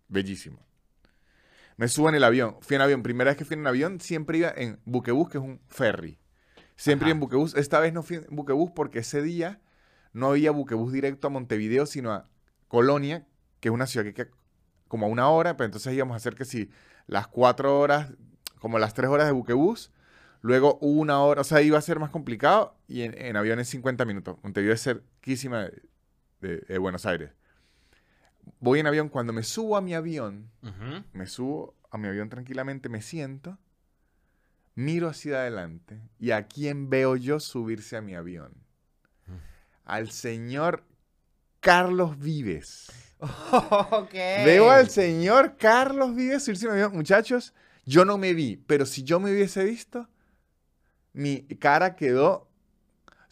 [0.09, 0.66] Bellísimo.
[1.77, 2.57] Me subo en el avión.
[2.61, 3.03] Fui en avión.
[3.03, 6.19] Primera vez que fui en avión, siempre iba en buquebús, que es un ferry.
[6.75, 7.09] Siempre Ajá.
[7.11, 7.55] iba en buquebús.
[7.55, 9.61] Esta vez no fui en buquebús porque ese día
[10.13, 12.29] no había buquebús directo a Montevideo, sino a
[12.67, 13.27] Colonia,
[13.59, 14.29] que es una ciudad que queda
[14.87, 15.55] como a una hora.
[15.57, 16.69] Pero entonces íbamos a hacer que si
[17.05, 18.13] las cuatro horas,
[18.59, 19.91] como las tres horas de buquebús,
[20.41, 23.69] luego una hora, o sea, iba a ser más complicado y en, en avión es
[23.69, 24.37] 50 minutos.
[24.43, 25.81] Montevideo es cerquísima de,
[26.41, 27.31] de- de Buenos Aires.
[28.59, 30.49] Voy en avión, cuando me subo a mi avión,
[31.13, 33.57] me subo a mi avión tranquilamente, me siento,
[34.75, 38.53] miro hacia adelante y a quién veo yo subirse a mi avión.
[39.83, 40.83] Al señor
[41.59, 42.91] Carlos Vives.
[44.45, 46.93] Veo al señor Carlos Vives subirse a mi avión.
[46.93, 47.53] Muchachos,
[47.85, 50.07] yo no me vi, pero si yo me hubiese visto,
[51.13, 52.46] mi cara quedó.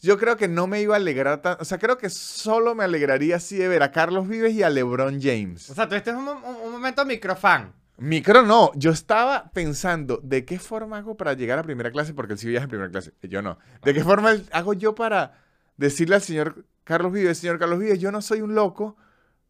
[0.01, 1.61] Yo creo que no me iba a alegrar tanto.
[1.61, 4.69] O sea, creo que solo me alegraría así de ver a Carlos Vives y a
[4.69, 5.69] LeBron James.
[5.69, 7.73] O sea, tú este es un, un- un momento microfan.
[7.97, 12.33] Micro no, yo estaba pensando de qué forma hago para llegar a primera clase, porque
[12.33, 13.57] él sí viaja en primera clase, yo no.
[13.83, 15.39] ¿De qué forma hago yo para
[15.77, 18.97] decirle al señor Carlos Vives, señor Carlos Vives, yo no soy un loco,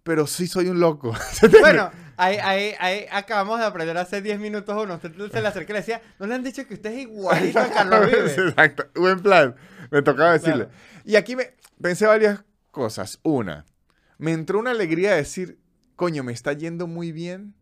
[0.04, 1.12] pero sí soy un loco?
[1.60, 4.96] Bueno, ahí, ahí, ahí acabamos de aprender hace 10 minutos uno.
[4.96, 7.60] Usted se le acerca y le decía, ¿no le han dicho que usted es igualito
[7.60, 8.38] a Carlos Vives?
[8.38, 9.56] Exacto, buen plan.
[9.92, 10.66] Me tocaba decirle.
[10.66, 10.80] Claro.
[11.06, 13.20] Y aquí me pensé varias cosas.
[13.24, 13.66] Una,
[14.18, 15.60] me entró una alegría de decir,
[15.96, 17.54] coño, me está yendo muy bien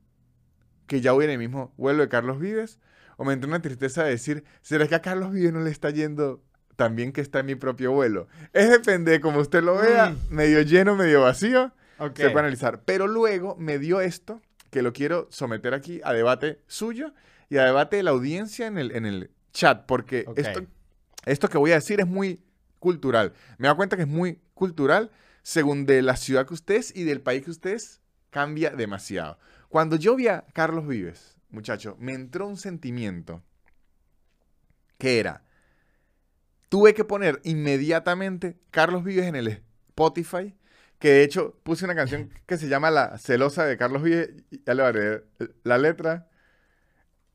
[0.87, 2.79] que ya voy en el mismo vuelo de Carlos Vives.
[3.17, 5.89] O me entró una tristeza de decir, ¿será que a Carlos Vives no le está
[5.91, 6.43] yendo
[6.75, 8.27] tan bien que está en mi propio vuelo?
[8.53, 10.33] Es depende de cómo usted lo vea, Mm.
[10.33, 11.71] medio lleno, medio vacío.
[11.97, 12.83] Se puede analizar.
[12.83, 17.13] Pero luego me dio esto, que lo quiero someter aquí a debate suyo
[17.49, 20.65] y a debate de la audiencia en el, en el chat, porque esto,
[21.25, 22.43] esto que voy a decir es muy
[22.79, 23.33] cultural.
[23.57, 25.11] Me da cuenta que es muy cultural
[25.43, 29.37] según de la ciudad que usted es y del país que usted es, cambia demasiado.
[29.69, 33.43] Cuando yo vi a Carlos Vives, muchacho, me entró un sentimiento
[34.97, 35.43] que era,
[36.69, 39.47] tuve que poner inmediatamente Carlos Vives en el
[39.89, 40.55] Spotify,
[41.03, 44.63] que de hecho puse una canción que se llama La celosa de Carlos Vives, y
[44.65, 45.27] ya le voy a leer
[45.65, 46.29] la letra.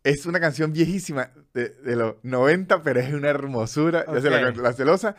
[0.05, 4.73] Es una canción viejísima de, de los 90, pero es una hermosura, ya se la
[4.73, 5.17] celosa.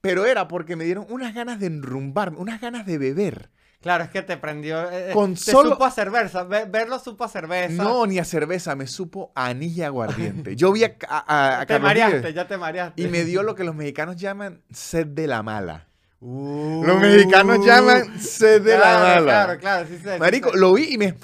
[0.00, 3.50] Pero era porque me dieron unas ganas de enrumbarme, unas ganas de beber.
[3.82, 4.90] Claro, es que te prendió.
[4.90, 6.44] eh, eh, Con te solo- supo a cerveza.
[6.44, 7.74] ve- verlo supo a cerveza.
[7.82, 10.56] No, ni a cerveza, me supo a y aguardiente.
[10.56, 13.02] Yo vi a, a- a- a te Carlos mareaste, Vives ya te mareaste.
[13.02, 15.88] y me dio lo que los mexicanos llaman sed de la mala.
[16.24, 19.22] Uh, Los mexicanos llaman sed de la claro, mala.
[19.24, 20.58] Claro, claro, sí sé, sí Marico, sé.
[20.58, 21.16] lo vi y me...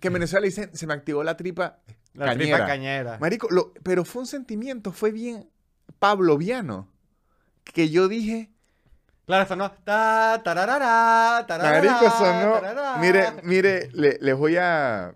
[0.00, 1.78] Que en Venezuela dicen, se me activó la tripa
[2.14, 3.16] La tripa cañera.
[3.20, 5.48] Marico, lo- pero fue un sentimiento, fue bien
[6.00, 6.88] pavloviano.
[7.62, 8.50] Que yo dije,
[9.26, 9.70] Claro, sonó.
[9.84, 12.52] Ta, tararara, tararara, Marico, sonó.
[12.54, 12.96] tararara.
[12.98, 15.14] Mire, mire, le- les voy a,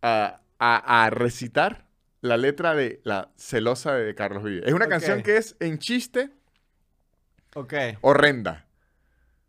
[0.00, 1.84] a, a- a recitar
[2.22, 4.62] la letra de La celosa de Carlos Vives.
[4.66, 4.90] Es una Ok.
[4.92, 6.30] canción que es en chiste
[7.54, 7.74] Ok.
[8.00, 8.66] horrenda.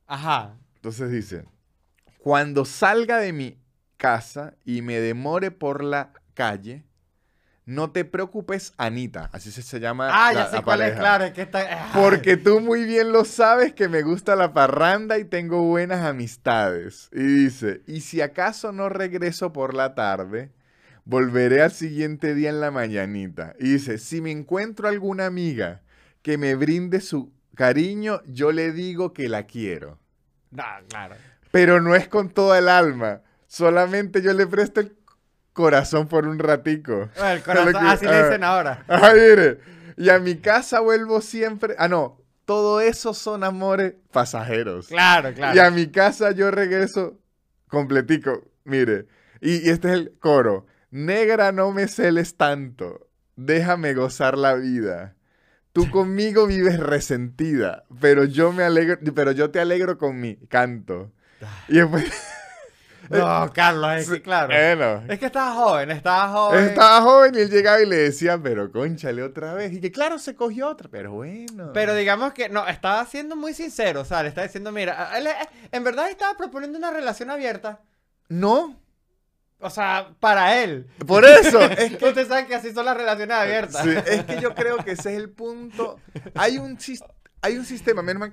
[0.08, 0.56] Ajá.
[0.76, 1.46] Entonces dice,
[2.20, 3.60] cuando salga de mi
[3.98, 6.84] casa y me demore por la calle,
[7.66, 9.30] no te preocupes, Anita.
[9.32, 11.26] Así se, se llama Ah, la, ya sé la cuál es, claro.
[11.26, 11.92] Es que está.
[11.94, 17.10] Porque tú muy bien lo sabes que me gusta la parranda y tengo buenas amistades.
[17.14, 20.52] Y dice, y si acaso no regreso por la tarde,
[21.06, 23.54] volveré al siguiente día en la mañanita.
[23.60, 25.82] Y dice, si me encuentro alguna amiga
[26.24, 30.00] que me brinde su cariño, yo le digo que la quiero.
[30.50, 31.16] No, claro.
[31.52, 33.22] Pero no es con toda el alma.
[33.48, 34.96] Solamente yo le presto el
[35.52, 37.10] corazón por un ratico.
[37.18, 38.24] Bueno, el corazón, que- así le ah.
[38.24, 38.86] dicen ahora.
[38.88, 39.60] Ay, mire.
[39.98, 41.76] Y a mi casa vuelvo siempre.
[41.78, 42.22] Ah, no.
[42.46, 44.88] Todo eso son amores pasajeros.
[44.88, 45.54] Claro, claro.
[45.54, 47.20] Y a mi casa yo regreso
[47.68, 48.42] completico.
[48.64, 49.08] Mire.
[49.42, 50.66] Y, y este es el coro.
[50.92, 53.10] Negra, no me celes tanto.
[53.36, 55.18] Déjame gozar la vida.
[55.74, 61.12] Tú conmigo vives resentida, pero yo me alegro, pero yo te alegro con mi canto.
[61.68, 62.06] Y después,
[63.10, 64.48] No, Carlos, es que claro.
[64.50, 66.64] bueno, Es que estaba joven, estaba joven.
[66.66, 69.74] estaba joven y él llegaba y le decía, pero conchale otra vez.
[69.74, 71.72] Y que claro, se cogió otra, pero bueno.
[71.74, 75.28] Pero digamos que no, estaba siendo muy sincero, o sea, le estaba diciendo, mira, él,
[75.28, 75.34] eh,
[75.72, 77.80] en verdad estaba proponiendo una relación abierta.
[78.28, 78.80] No,
[79.62, 80.88] O sea, para él.
[81.06, 81.60] por eso.
[81.72, 83.84] es que Ustedes saben que así son las relaciones abiertas.
[83.84, 86.00] Sí, es que yo creo que ese es el punto.
[86.36, 86.78] Hay un,
[87.42, 88.30] hay un sistema, menos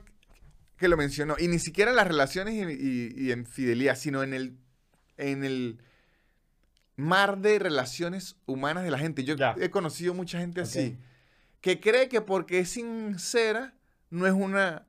[0.77, 4.23] que lo mencionó, y ni siquiera en las relaciones y, y- y en fidelidad, sino
[4.23, 4.59] en el,
[5.17, 5.79] en el
[6.97, 9.25] mar de relaciones humanas de la gente.
[9.25, 9.55] Yo Ya.
[9.61, 10.97] he conocido mucha gente así,
[11.61, 13.75] que cree que porque es sincera,
[14.11, 14.87] no es una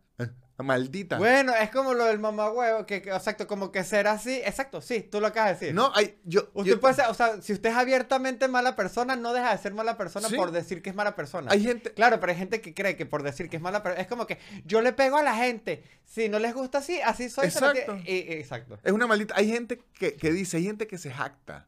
[0.64, 1.18] maldita.
[1.20, 4.42] Bueno, es como lo del mamagüevo, que, que, exacto, como que ser así.
[4.44, 5.76] Exacto, sí, tú lo acabas de decir.
[5.76, 9.16] No, hay, yo, Usted yo- puede ser, o sea, si usted es abiertamente mala persona,
[9.16, 10.36] no deja de ser mala persona Sí.
[10.36, 11.52] por decir que es mala persona.
[11.52, 14.02] hay gente, Claro, pero hay gente que cree que por decir que es mala persona,
[14.02, 15.84] es como que yo le pego a la gente.
[16.06, 17.44] Si no les gusta así, así soy.
[17.44, 17.98] lo Exacto.
[18.06, 18.80] exacto.
[18.84, 19.36] Es una maldita.
[19.38, 21.68] Hay gente que, que dice, hay gente que se jacta.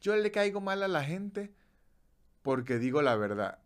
[0.00, 1.52] Yo le caigo mal a la gente
[2.42, 3.58] porque digo la verdad.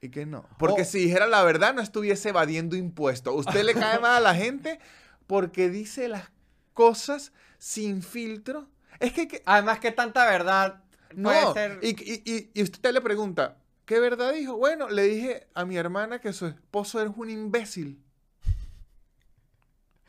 [0.00, 0.46] Y que no.
[0.58, 3.34] Porque O- si dijera la verdad, no estuviese evadiendo impuestos.
[3.34, 4.80] Usted le cae mal a la gente
[5.26, 6.30] porque dice las
[6.74, 8.68] cosas sin filtro.
[8.98, 10.82] Es que, que- Además que tanta verdad
[11.22, 11.52] puede no.
[11.54, 11.78] ser...
[11.82, 14.56] Y, y- y- y usted le pregunta, ¿qué verdad dijo?
[14.56, 18.02] Bueno, le dije a mi hermana que su esposo es un imbécil.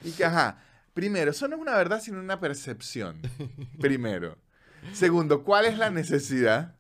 [0.04, 3.22] Y que, ajá, primero, eso no es una verdad, sino una percepción.
[3.82, 4.38] Primero.
[4.94, 6.76] Segundo, ¿cuál es la necesidad?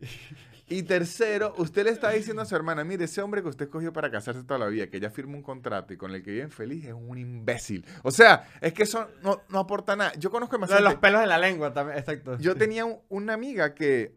[0.66, 3.92] Y tercero, usted le está diciendo a su hermana, mire, ese hombre que usted escogió
[3.92, 6.50] para casarse toda la vida, que ella firma un contrato y con el que viven
[6.50, 7.84] feliz, es un imbécil.
[8.02, 10.14] O sea, es que eso no, no aporta nada.
[10.14, 12.38] Yo conozco Lo de demasiado los pelos en la lengua también, exacto.
[12.38, 14.16] yo tenía un- una amiga que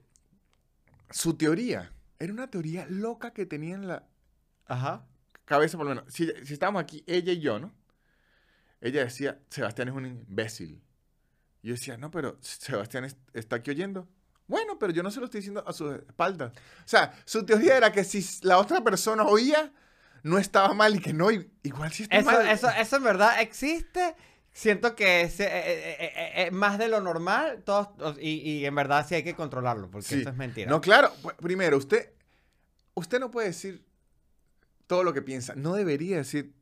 [1.10, 4.08] su teoría era una teoría loca que tenía en la
[4.68, 5.06] Ajá.
[5.46, 6.14] cabeza, por lo menos.
[6.14, 7.74] Si, si estábamos aquí, ella y yo, ¿no?
[8.80, 10.82] Ella decía, Sebastián es un imbécil.
[11.62, 14.08] Y yo decía, no, pero Sebastián es- está aquí oyendo.
[14.48, 16.52] Bueno, pero yo no se lo estoy diciendo a su espalda.
[16.56, 19.72] O sea, su teoría era que si la otra persona oía,
[20.24, 22.48] no estaba mal y que no, igual sí está Eso, mal.
[22.48, 24.16] eso, eso en verdad existe.
[24.54, 29.06] Siento que es eh, eh, eh, más de lo normal todos, y, y en verdad
[29.08, 30.22] sí hay que controlarlo, porque Sí.
[30.22, 30.70] eso es mentira.
[30.72, 31.12] No, claro.
[31.22, 32.12] pu- Primero, usted,
[32.96, 33.86] usted no puede decir
[34.88, 35.54] todo lo que piensa.
[35.56, 36.54] No debería decir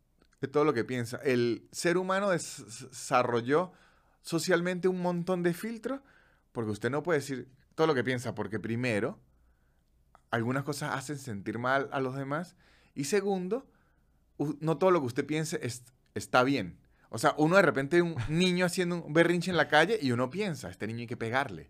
[0.51, 1.17] todo lo que piensa.
[1.23, 3.71] El ser humano des- desarrolló
[4.21, 6.01] socialmente un montón de filtros
[6.51, 9.19] porque usted no puede decir todo lo que piensa porque primero,
[10.31, 12.55] algunas cosas hacen sentir mal a los demás
[12.93, 13.67] y segundo,
[14.59, 15.83] no todo lo que usted piense es-
[16.13, 16.79] está bien.
[17.09, 20.29] O sea, uno de repente un niño haciendo un berrinche en la calle y uno
[20.29, 21.69] piensa, este niño hay que pegarle.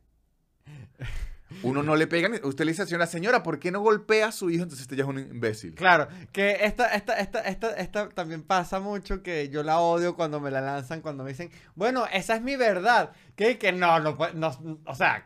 [1.62, 4.28] Uno no le pega, usted le dice a la señora, señora, ¿por qué no golpea
[4.28, 4.64] a su hijo?
[4.64, 5.76] Entonces usted ya es un imbécil.
[5.76, 10.40] Claro, que esta, esta, esta, esta, esta también pasa mucho que yo la odio cuando
[10.40, 13.12] me la lanzan, cuando me dicen, bueno, esa es mi verdad.
[13.36, 15.26] Que, que no, no, puede- no, o sea,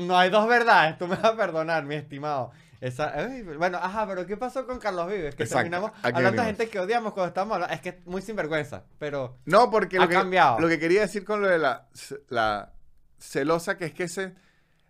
[0.00, 2.50] no hay dos verdades, tú me vas a perdonar, mi estimado.
[2.80, 5.34] Esa, ay, bueno, ajá, pero ¿qué pasó con Carlos Vives?
[5.34, 7.74] Que Exacto, terminamos hablando de gente que odiamos cuando estamos hablando.
[7.74, 9.36] Es que es muy sinvergüenza, pero...
[9.44, 10.58] No, porque Ha lo que, cambiado.
[10.60, 11.88] lo que quería decir con lo de la,
[12.30, 12.72] la
[13.18, 14.34] celosa, que es que se...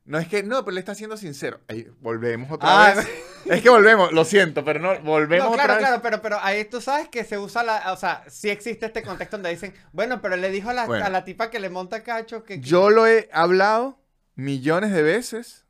[0.05, 1.61] No es que, no, pero le está siendo sincero.
[1.69, 3.09] Ahí, volvemos otra Ah, vez.
[3.47, 5.87] es que volvemos, lo siento, pero no, volvemos No, otra claro, vez.
[5.89, 9.03] claro, pero, pero ahí tú sabes que se usa la, o sea, sí existe este
[9.03, 11.05] contexto donde dicen, bueno, pero le dijo a la, Bueno.
[11.05, 13.99] a la tipa que le monta cacho que- Yo lo he hablado
[14.41, 15.67] millones de veces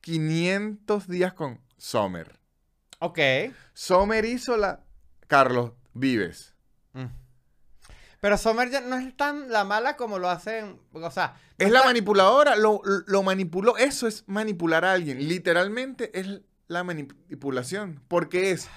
[0.00, 2.38] 500 días con Sommer.
[2.98, 3.18] Ok.
[3.72, 4.80] Sommer hizo la
[5.28, 6.54] Carlos Vives.
[6.92, 7.06] Mm.
[8.20, 10.80] Pero Sommer ya no es tan la mala como lo hacen.
[10.92, 11.34] O sea.
[11.58, 13.76] no Es la manipuladora, lo, lo manipuló.
[13.76, 15.28] Eso es manipular a alguien.
[15.28, 18.02] Literalmente es la manipulación.
[18.08, 18.68] Porque es.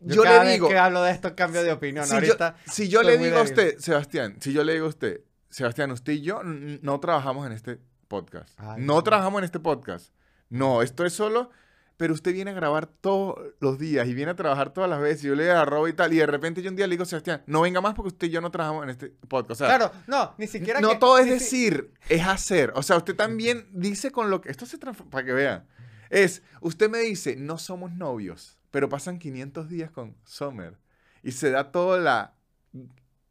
[0.00, 0.68] Yo, Yo, cada le vez digo.
[0.68, 2.04] que hablo de esto cambio de opinión.
[2.06, 5.20] si yo, si le digo a usted, Sebastián, si yo le digo a usted,
[5.52, 8.58] Sebastián, usted y yo no trabajamos en este podcast.
[8.58, 9.02] Ay, no no.
[9.04, 10.12] trabajamos en este podcast.
[10.48, 11.50] No, esto es solo.
[11.98, 15.24] Pero usted viene a grabar todos los días y viene a trabajar todas las veces.
[15.24, 16.12] Y yo le agarro y tal.
[16.12, 18.30] Y de repente yo un día le digo, Sebastián, no venga más porque usted y
[18.30, 19.60] yo no trabajamos en este podcast.
[19.60, 20.80] O sea, Claro, no, ni siquiera.
[20.80, 22.72] no que- todo es si- decir, es hacer.
[22.74, 24.50] O sea, usted también dice con lo que.
[24.50, 25.10] Esto se transforma.
[25.10, 25.66] Para que vea.
[26.10, 30.78] Es, usted me dice, no somos novios, pero pasan 500 días con Summer.
[31.22, 32.34] Y se da toda la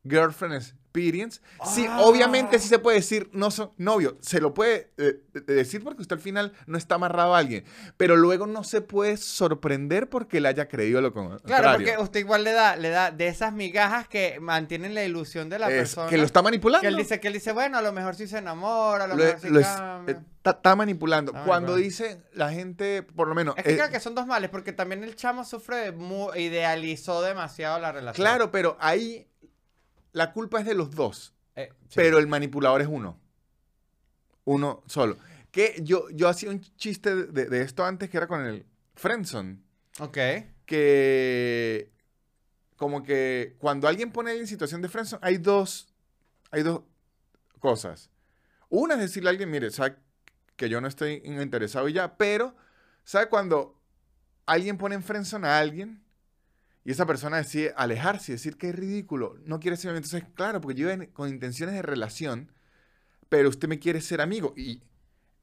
[0.04, 1.40] girlfriend experience.
[1.66, 2.02] Sí, Ah.
[2.02, 4.16] obviamente sí se puede decir, no son novios.
[4.20, 7.64] Se lo puede eh, eh, decir porque usted al final no está amarrado a alguien.
[7.96, 11.46] Pero luego no se puede sorprender porque le haya creído lo contrario.
[11.46, 15.50] Claro, porque usted igual le da, le da de esas migajas que mantienen la ilusión
[15.50, 16.10] de la Es persona.
[16.10, 16.82] que lo está manipulando.
[16.82, 19.16] Que él dice, que él dice, bueno, a lo mejor sí se enamora, a lo,
[19.16, 20.16] Lo- mejor sí lo es- cambia.
[20.16, 21.32] eh, Está está manipulando.
[21.46, 23.56] Cuando dice la gente, por lo menos.
[23.60, 26.34] Es que eh, creo que son dos males, porque también el chamo sufre de mu-
[26.36, 28.24] idealizó demasiado la relación.
[28.26, 29.28] Claro, pero ahí
[30.12, 31.34] la culpa es de los dos.
[31.56, 31.96] Eh, sí.
[31.96, 33.20] Pero el manipulador es uno.
[34.46, 35.18] Uno solo.
[35.52, 39.60] Que yo, yo hacía un chiste de, de esto antes que era con el Friendzone.
[40.00, 40.18] Ok.
[40.66, 41.92] Que
[42.78, 45.94] como que cuando alguien pone en situación de Friendzone, hay dos,
[46.50, 46.82] hay dos
[47.60, 48.10] cosas.
[48.70, 49.98] Una es decirle a alguien, mire, sabe
[50.56, 52.56] que yo no estoy interesado y ya, pero,
[53.04, 53.80] ¿sabe cuando
[54.46, 56.04] alguien pone en friendzone a alguien
[56.84, 60.06] y esa persona decide alejarse y decir que es ridículo, no quiere ser mi amigo?
[60.06, 62.52] Entonces, claro, porque yo con intenciones de relación,
[63.30, 64.82] pero usted me quiere ser amigo y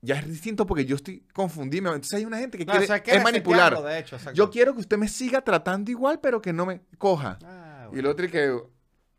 [0.01, 1.89] ya es distinto porque yo estoy confundido.
[1.89, 3.81] Entonces hay una gente que quiere o sea, es manipular.
[3.83, 4.17] de hecho.
[4.33, 7.39] Yo quiero que usted me siga tratando igual, pero que no me coja.
[7.45, 8.51] Ah, Y el otro y que,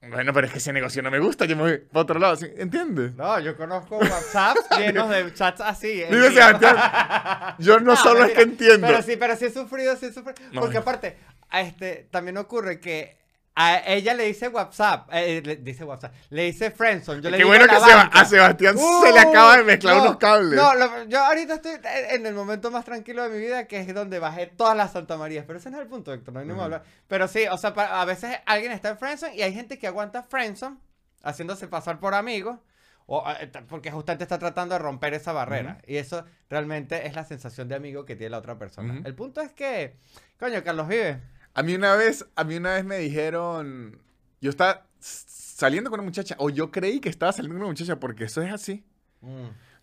[0.01, 2.35] bueno, pero es que ese negocio no me gusta, yo me voy para otro lado,
[2.37, 2.47] ¿sí?
[2.55, 3.15] ¿entiendes?
[3.15, 5.87] No, yo conozco WhatsApps llenos de chats así.
[5.87, 6.29] Digo, vivo.
[6.29, 8.87] Sebastián, yo no No, solo es que entiendo.
[8.87, 10.35] Pero sí, pero sí he sufrido, sí he sufrido.
[10.53, 10.61] No.
[10.61, 11.17] Porque aparte,
[11.51, 13.17] este, también ocurre que
[13.55, 17.43] a ella le dice WhatsApp, eh, le dice WhatsApp, le dice Friendzone, yo le Qué
[17.43, 20.57] digo bueno la que a Sebastián se le Uh, acaba de mezclar no, unos cables.
[20.57, 21.73] No, lo- yo ahorita estoy
[22.11, 25.17] en el momento más tranquilo de mi vida, que es donde bajé todas las Santa
[25.17, 25.43] Marías.
[25.45, 26.75] Pero ese no es el punto, Héctor, no venimos a Ujú.
[26.75, 26.83] hablar.
[27.09, 30.23] Pero sí, o sea, a veces alguien está en Friendzone y hay gente que aguanta
[30.23, 30.77] Friendzone
[31.23, 32.63] haciéndose pasar por amigo.
[33.07, 35.79] O, eh, porque justamente está tratando de romper esa barrera.
[35.85, 39.01] Y eso realmente es la sensación de amigo que tiene la otra persona.
[39.03, 39.97] El punto es que,
[40.39, 41.19] coño, Carlos vive.
[41.53, 43.99] A mí una vez, a mí una vez me dijeron,
[44.41, 47.99] yo estaba saliendo con una muchacha, o yo creí que estaba saliendo con una muchacha,
[47.99, 48.85] porque eso es así.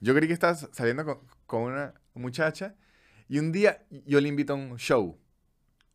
[0.00, 2.74] Yo creí que estaba saliendo con, con una muchacha,
[3.28, 5.18] y un día yo le invito a un show,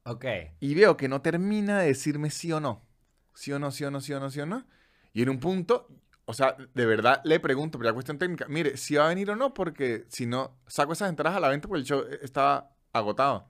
[0.03, 0.25] Ok.
[0.59, 2.85] y veo que no termina de decirme sí o no.
[3.33, 4.65] Sí o no, sí o no, sí o no, sí o no.
[5.13, 5.87] Y en un punto,
[6.25, 9.29] o sea, de verdad le pregunto, pero la cuestión técnica, mire, si va a venir
[9.31, 12.71] o no, porque si no, saco esas entradas a la venta porque el show estaba
[12.93, 13.49] agotado.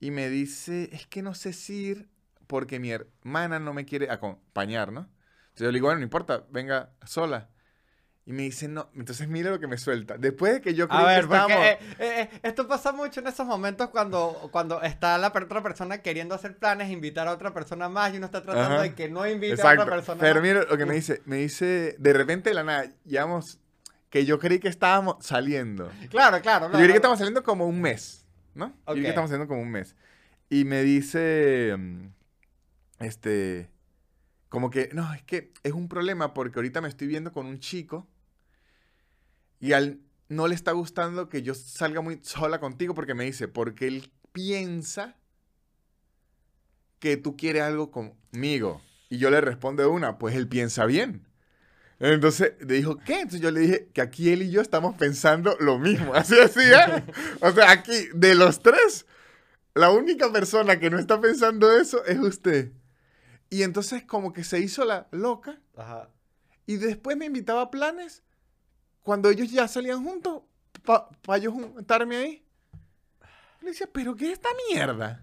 [0.00, 2.08] Y me dice, es que no sé si ir
[2.46, 5.00] porque mi hermana no me quiere acompañar, ¿no?
[5.48, 7.48] Entonces yo le digo, bueno, no importa, venga sola.
[8.28, 10.18] Y me dice, no, entonces mire lo que me suelta.
[10.18, 11.66] Después de que yo creí A ver, que porque estábamos...
[11.66, 15.62] eh, eh, eh, esto pasa mucho en esos momentos cuando, cuando está la per- otra
[15.62, 18.82] persona queriendo hacer planes, invitar a otra persona más y uno está tratando Ajá.
[18.82, 20.42] de que no invite a otra persona Pero más.
[20.42, 21.22] mira lo que me dice.
[21.24, 23.60] Me dice, de repente de la nada, llevamos,
[24.10, 25.88] que yo creí que estábamos saliendo.
[26.10, 26.66] Claro, claro.
[26.66, 28.25] yo no, creí que estábamos saliendo como un mes,
[28.56, 28.74] ¿no?
[28.86, 28.96] Ok.
[28.96, 29.94] que estábamos saliendo como un mes.
[30.48, 32.06] Y me dice, mm,
[33.00, 33.70] este,
[34.48, 37.58] como que, no, es que es un problema porque ahorita me estoy viendo con un
[37.58, 38.08] chico
[39.60, 43.48] y al no le está gustando que yo salga muy sola contigo porque me dice,
[43.48, 45.16] porque él piensa
[46.98, 48.80] que tú quieres algo conmigo.
[49.08, 51.26] Y yo le respondo de una, pues él piensa bien.
[51.98, 53.14] Entonces le dijo, ¿qué?
[53.20, 56.14] Entonces yo le dije que aquí él y yo estamos pensando lo mismo.
[56.14, 57.02] Así, así, ¿eh?
[57.40, 59.06] O sea, aquí, de los tres,
[59.74, 62.72] la única persona que no está pensando eso es usted.
[63.48, 66.10] Y entonces como que se hizo la loca Ajá.
[66.66, 68.22] y después me invitaba a planes
[69.02, 70.42] cuando ellos ya salían juntos
[70.84, 72.44] para yo juntarme ahí.
[73.62, 75.22] Le decía, ¿pero qué es esta mierda?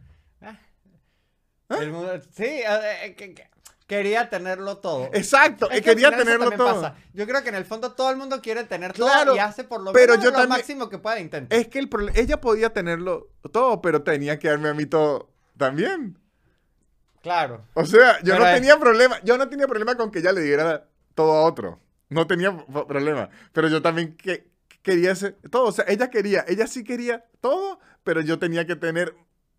[1.69, 3.49] El mundo- sí, eh, que- que-
[3.87, 5.09] quería tenerlo todo.
[5.13, 6.81] Exacto, Es que al quería tenerlo todo.
[6.81, 6.95] pasa.
[7.13, 9.63] Yo creo que en el fondo todo el mundo quiere tener Claro, todo y hace
[9.63, 11.57] por lo pero menos yo lo también- máximo que pueda intentar.
[11.57, 15.29] Es que el proble- ella podía tenerlo todo, pero tenía que darme a mí todo
[15.57, 16.17] también.
[17.21, 17.65] Claro.
[17.73, 20.31] O sea, yo Pero no es- tenía problema, yo no tenía problema con que ella
[20.33, 21.79] le diera todo a otro.
[22.09, 22.55] No tenía
[22.87, 23.29] problema.
[23.53, 24.47] Pero yo también que,
[24.81, 25.65] quería hacer todo.
[25.65, 29.15] O sea, ella quería, ella sí quería todo, pero yo tenía que tener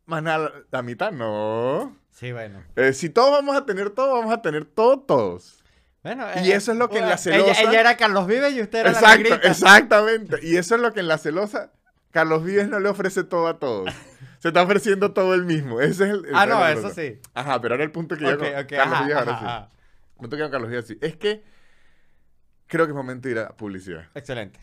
[0.07, 1.97] más nada, la mitad, no.
[2.11, 2.63] Sí, bueno.
[2.77, 5.63] Eh, si todos vamos a tener todo, vamos a tener todo todos.
[6.03, 8.51] Bueno, Y eh, eso es lo que en la ella- celosa- Ella, era Carlos Vive
[8.51, 9.49] y usted era la Exacto, negrita.
[9.49, 10.39] exactamente.
[10.43, 11.73] Y eso es lo que en la celosa
[12.11, 13.91] Carlos Vives no le ofrece todo a todos.
[14.39, 15.81] Se está ofreciendo todo el mismo.
[15.81, 17.21] Ese es el, Ah, ese no, es el eso sí.
[17.33, 19.47] Ajá, pero ahora el punto que yo con Carlos ajá, Vives ahora ajá, sí.
[19.47, 19.69] ajá.
[20.13, 20.99] El punto que yo con Carlos Vives sí.
[21.01, 21.43] Es que
[22.67, 24.05] creo que es momento de ir a publicidad.
[24.15, 24.61] Excelente.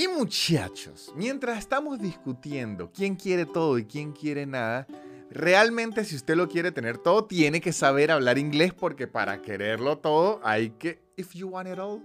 [0.00, 4.86] Y muchachos, mientras estamos discutiendo quién quiere todo y quién quiere nada,
[5.30, 9.98] realmente si usted lo quiere tener todo, tiene que saber hablar inglés porque para quererlo
[9.98, 11.02] todo hay que...
[11.18, 12.00] If you want it all,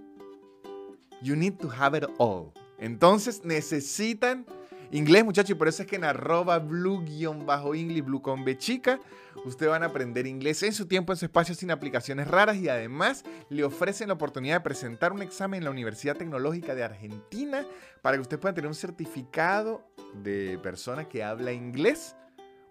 [1.22, 2.52] you need to have it all.
[2.78, 4.44] Entonces necesitan
[4.90, 9.00] inglés, muchachos, y por eso es que en arroba blue-english, blue con B chica,
[9.48, 12.68] ustedes van a aprender inglés en su tiempo, en su espacio, sin aplicaciones raras y
[12.68, 17.64] además le ofrecen la oportunidad de presentar un examen en la Universidad Tecnológica de Argentina
[18.02, 19.88] para que usted pueda tener un certificado
[20.22, 22.16] de persona que habla inglés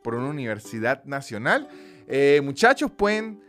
[0.04, 1.68] por una universidad nacional.
[2.08, 3.42] Eh, muchachos, pueden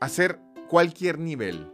[0.00, 0.38] hacer
[0.68, 1.70] cualquier nivel,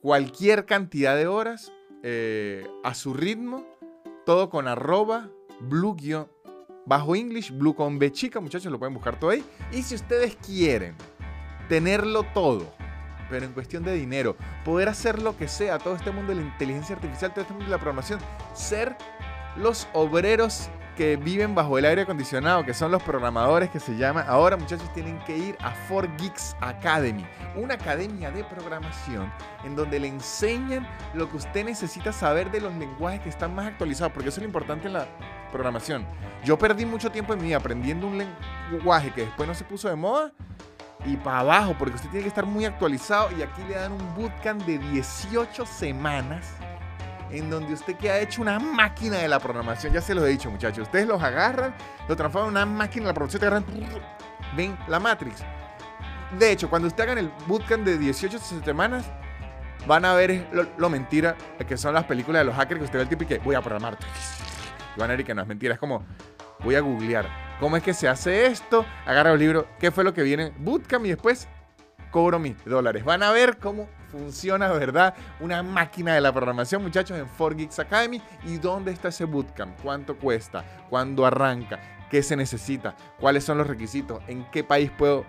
[0.00, 3.66] cualquier cantidad de horas eh, a su ritmo,
[4.24, 5.94] todo con arroba blue
[6.86, 9.44] bajo English, blue con B chica, muchachos, lo pueden buscar todo ahí.
[9.72, 10.94] Y si ustedes quieren
[11.68, 12.72] tenerlo todo,
[13.28, 16.46] pero en cuestión de dinero, poder hacer lo que sea, todo este mundo de la
[16.46, 18.18] inteligencia artificial, todo este mundo de la programación,
[18.54, 18.96] ser
[19.56, 24.24] los obreros que viven bajo el aire acondicionado, que son los programadores que se llaman,
[24.28, 27.24] ahora muchachos tienen que ir a 4Geeks Academy,
[27.56, 29.32] una academia de programación
[29.64, 33.66] en donde le enseñan lo que usted necesita saber de los lenguajes que están más
[33.66, 35.06] actualizados, porque eso es lo importante en la
[35.50, 36.06] programación.
[36.44, 38.18] Yo perdí mucho tiempo en vida aprendiendo un
[38.70, 40.32] lenguaje que después no se puso de moda
[41.04, 44.14] y para abajo, porque usted tiene que estar muy actualizado y aquí le dan un
[44.14, 46.46] bootcamp de 18 semanas
[47.32, 49.92] en donde usted queda hecho una máquina de la programación.
[49.92, 50.84] Ya se los he dicho, muchachos.
[50.84, 51.74] Ustedes los agarran,
[52.08, 53.64] lo transforman en una máquina de la programación, te agarran,
[54.56, 55.42] ven la Matrix.
[56.38, 59.04] De hecho, cuando usted hagan el bootcamp de 18 semanas,
[59.86, 62.98] van a ver lo, lo mentira que son las películas de los hackers que usted
[62.98, 63.98] ve el tipo y que voy a programar.
[64.96, 66.04] Van a ver que no es mentira, es como
[66.62, 67.26] voy a googlear
[67.58, 71.04] cómo es que se hace esto, agarra el libro, qué fue lo que viene, bootcamp
[71.04, 71.46] y después
[72.10, 73.04] cobro mis dólares.
[73.04, 75.14] Van a ver cómo funciona, ¿verdad?
[75.40, 78.20] Una máquina de la programación, muchachos, en 4Geeks Academy.
[78.44, 79.78] ¿Y dónde está ese bootcamp?
[79.82, 80.64] ¿Cuánto cuesta?
[80.88, 81.80] ¿Cuándo arranca?
[82.10, 82.96] ¿Qué se necesita?
[83.18, 84.20] ¿Cuáles son los requisitos?
[84.26, 85.24] ¿En qué país puedo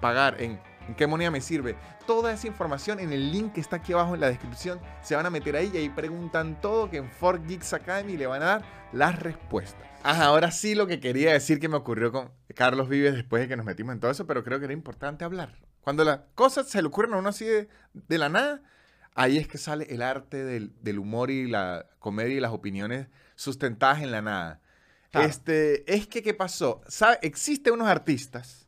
[0.00, 0.40] pagar?
[0.40, 0.58] ¿En,
[0.96, 1.76] qué moneda me sirve?
[2.06, 4.80] Toda esa información en el link que está aquí abajo en la descripción.
[5.02, 8.42] Se van a meter ahí y ahí preguntan todo que en 4Geeks Academy le van
[8.42, 9.86] a dar las respuestas.
[10.02, 13.48] Ajá, ahora sí lo que quería decir que me ocurrió con Carlos Vives después de
[13.48, 15.54] que nos metimos en todo eso, pero creo que era importante hablar.
[15.82, 18.62] Cuando las cosas se le ocurren a uno así de, de la nada,
[19.14, 23.08] ahí es que sale el arte del, del, humor y la comedia y las opiniones
[23.34, 24.60] sustentadas en la nada.
[25.10, 25.28] Claro.
[25.28, 26.82] Este, es que, ¿qué pasó?
[26.88, 27.18] ¿Sabe?
[27.22, 28.66] Existen unos artistas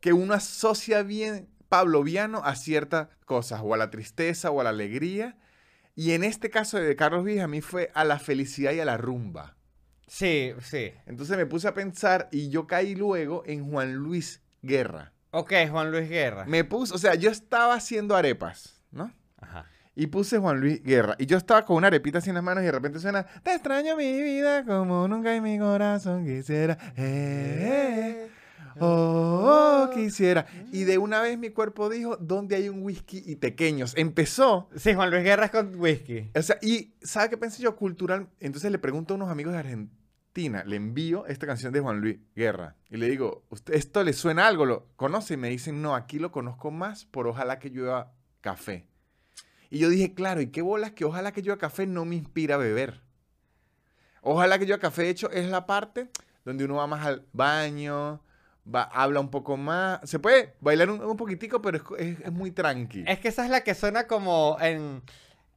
[0.00, 4.70] que uno asocia bien pavloviano a ciertas cosas, o a la tristeza o a la
[4.70, 5.36] alegría.
[5.94, 8.84] Y en este caso de Carlos Vives, a mí fue a la felicidad y a
[8.84, 9.56] la rumba.
[10.06, 10.92] Sí, sí.
[11.06, 15.12] Entonces me puse a pensar y yo caí luego en Juan Luis Guerra.
[15.32, 16.44] Ok, Juan Luis Guerra.
[16.46, 19.12] Me puse, o sea, yo estaba haciendo arepas, ¿no?
[19.38, 19.66] Ajá.
[19.94, 21.14] Y puse Juan Luis Guerra.
[21.18, 23.54] Y yo estaba con una arepita así en las manos y de repente suena, te
[23.54, 26.76] extraño mi vida como nunca en mi corazón quisiera.
[26.96, 28.30] Eh, eh,
[28.80, 30.46] oh, oh, quisiera.
[30.72, 33.94] Y de una vez mi cuerpo dijo, ¿dónde hay un whisky y pequeños?
[33.96, 34.68] Empezó.
[34.74, 36.30] Sí, Juan Luis Guerra es con whisky.
[36.34, 37.76] O sea, y ¿sabe qué pensé yo?
[37.76, 38.28] Cultural.
[38.40, 39.99] Entonces le pregunto a unos amigos de Argentina,
[40.34, 42.76] le envío esta canción de Juan Luis Guerra.
[42.88, 44.64] Y le digo, ¿usted esto le suena algo?
[44.64, 45.34] ¿Lo conoce?
[45.34, 48.86] Y me dicen, no, aquí lo conozco más por Ojalá que llueva café.
[49.70, 52.54] Y yo dije, claro, ¿y qué bolas que Ojalá que llueva café no me inspira
[52.54, 53.02] a beber?
[54.22, 56.10] Ojalá que llueva café, de hecho, es la parte
[56.44, 58.22] donde uno va más al baño,
[58.72, 60.00] va, habla un poco más.
[60.08, 63.04] Se puede bailar un, un poquitico, pero es, es- es muy tranqui.
[63.06, 65.02] Es que esa es la que suena como en,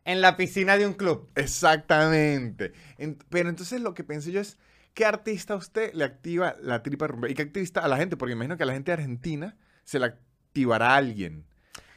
[0.05, 1.29] en la piscina de un club.
[1.35, 2.73] Exactamente.
[2.97, 4.57] En- pero entonces lo que pensé yo es,
[4.93, 7.29] ¿qué artista a usted le activa la tripa rumba?
[7.29, 8.17] ¿Y qué artista a la gente?
[8.17, 11.45] Porque imagino que a la gente de Argentina se la activará alguien.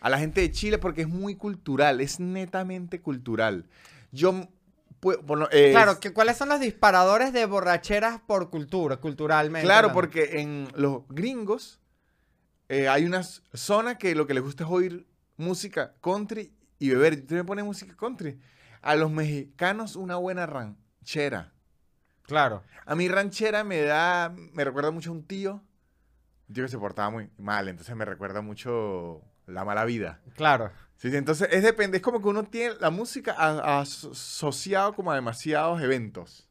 [0.00, 3.66] A la gente de Chile porque es muy cultural, es netamente cultural.
[4.12, 4.48] Yo,
[5.00, 9.66] pues, bueno, eh, Claro, que, ¿cuáles son los disparadores de borracheras por cultura, culturalmente?
[9.66, 11.80] Claro, porque en los gringos
[12.68, 15.06] eh, hay una zona que lo que les gusta es oír
[15.36, 17.14] música country y beber.
[17.14, 18.38] Usted me pone música country.
[18.82, 21.52] A los mexicanos una buena ranchera.
[22.22, 22.62] Claro.
[22.84, 25.62] A mi ranchera me da, me recuerda mucho a un tío,
[26.48, 30.20] un tío que se portaba muy mal, entonces me recuerda mucho la mala vida.
[30.34, 30.70] Claro.
[30.96, 33.34] Sí, entonces es depende, es como que uno tiene la música
[33.78, 36.48] asociado como a demasiados eventos.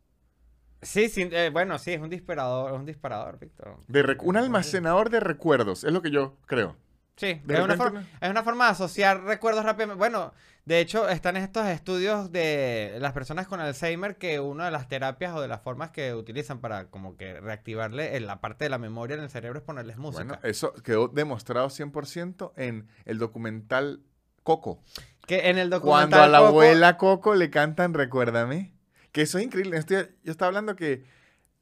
[0.81, 3.79] Sí, sí, eh, bueno, sí, es un disparador, es un disparador, Víctor.
[3.87, 6.77] De un almacenador de recuerdos, es lo que yo creo.
[7.17, 9.97] Sí, es una, forma, es una forma de asociar recuerdos rápidamente.
[9.97, 10.33] Bueno,
[10.65, 15.33] de hecho, están estos estudios de las personas con Alzheimer que una de las terapias
[15.33, 18.77] o de las formas que utilizan para como que reactivarle en la parte de la
[18.79, 20.23] memoria en el cerebro es ponerles música.
[20.25, 24.01] Bueno, eso quedó demostrado 100% en el documental
[24.43, 24.81] Coco.
[25.27, 28.73] que en el documental Cuando a la Coco- abuela Coco le cantan Recuérdame.
[29.11, 29.77] Que eso es increíble.
[29.77, 31.05] Estoy- yo estaba hablando que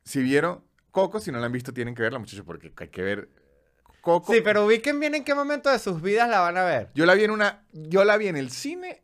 [0.03, 3.01] si vieron Coco, si no la han visto, tienen que verla, muchachos, porque hay que
[3.03, 3.29] ver
[4.03, 4.33] Coco.
[4.33, 6.89] Sí, pero ubiquen bien en qué momento de sus vidas la van a ver.
[6.93, 7.63] Yo la vi en una.
[7.71, 9.01] Yo la vi en el cine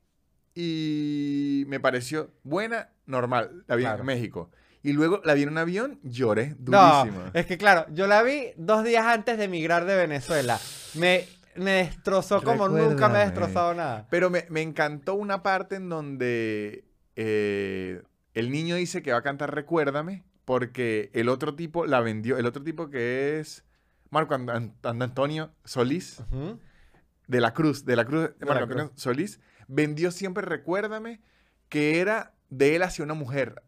[0.53, 3.63] y me pareció buena, normal.
[3.67, 4.01] La vi Claro.
[4.01, 4.51] en México.
[4.83, 7.31] Y luego la vi en un avión, lloré No, durísimo.
[7.33, 10.59] es que claro, yo la vi dos días antes de emigrar de Venezuela.
[10.95, 11.25] Me,
[11.55, 14.05] me destrozó como nunca me ha destrozado nada.
[14.09, 16.83] Pero me, me encantó una parte en donde
[17.15, 18.01] eh,
[18.33, 22.37] el niño dice que va a cantar Recuérdame porque el otro tipo la vendió.
[22.37, 23.63] El otro tipo que es
[24.09, 26.23] Marco An- An- Antonio Solís
[27.27, 31.21] de la Cruz, de la Cruz De Marco Antonio Solís, vendió siempre Recuérdame
[31.69, 33.61] que era de él hacia una mujer.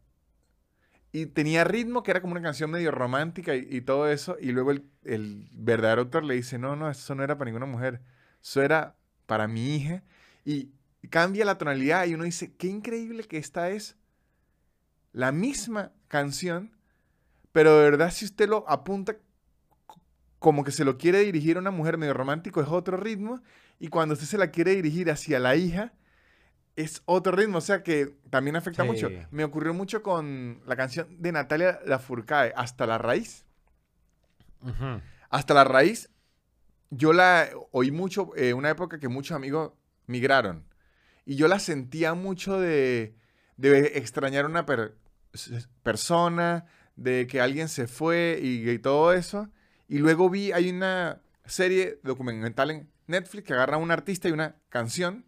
[1.13, 4.37] Y tenía ritmo, que era como una canción medio romántica y, y todo eso.
[4.39, 7.65] Y luego el, el verdadero autor le dice, no, no, eso no era para ninguna
[7.65, 8.01] mujer.
[8.41, 10.03] Eso era para mi hija.
[10.45, 10.71] Y
[11.09, 13.97] cambia la tonalidad y uno dice, qué increíble que esta es
[15.11, 16.71] la misma canción,
[17.51, 19.17] pero de verdad si usted lo apunta
[20.41, 23.41] como que se lo quiere dirigir a una mujer medio romántico, es otro ritmo.
[23.79, 25.93] Y cuando usted se la quiere dirigir hacia la hija,
[26.75, 27.59] es otro ritmo.
[27.59, 28.89] O sea que también afecta Sí.
[28.89, 29.09] mucho.
[29.29, 33.45] Me ocurrió mucho con la canción de Natalia Lafourcade, Hasta la Raíz.
[35.29, 36.09] Hasta la Raíz,
[36.89, 39.73] yo la oí mucho, eh, una época que muchos amigos
[40.07, 40.65] migraron.
[41.23, 43.15] Y yo la sentía mucho de,
[43.57, 44.95] de extrañar a una per-
[45.83, 46.65] persona,
[46.95, 49.49] de que alguien se fue y, y todo eso.
[49.91, 54.31] Y luego vi, hay una serie documental en Netflix que agarra a un artista y
[54.31, 55.25] una canción.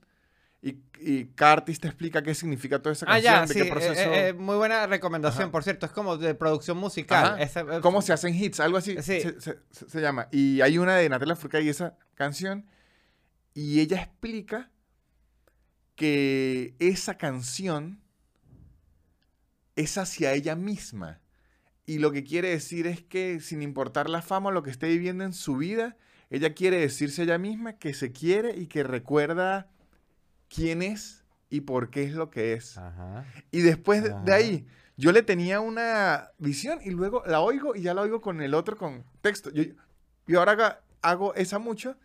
[0.62, 3.54] Y, y cada artista explica qué significa toda esa Ah, canción, ya, de sí.
[3.56, 4.14] qué eh, proceso.
[4.14, 5.52] eh, eh, muy buena recomendación, Ajá.
[5.52, 5.86] por cierto.
[5.86, 7.42] Es como de producción musical.
[7.42, 8.62] Ese, eh, ¿Cómo se hacen hits?
[8.62, 9.20] Algo así Sí.
[9.20, 10.30] se, se- llama.
[10.32, 12.66] Y hay una de Natalia Furcade y esa canción.
[13.54, 14.72] Y ella explica
[15.96, 18.02] que esa canción
[19.76, 21.20] es hacia ella misma.
[21.86, 24.88] Y lo que quiere decir es que sin importar la fama o lo que esté
[24.88, 25.98] viviendo en su vida,
[26.30, 29.70] ella quiere decirse a ella misma que se quiere y que recuerda
[30.54, 32.78] quién es y por qué es lo que es.
[32.78, 33.26] Ajá.
[33.52, 34.66] Y después de, ahí,
[34.98, 38.54] yo le tenía una visión y luego la oigo y ya la oigo con el
[38.54, 39.52] otro contexto.
[39.52, 39.64] Yo,
[40.26, 41.98] yo ahora haga- hago esa mucho,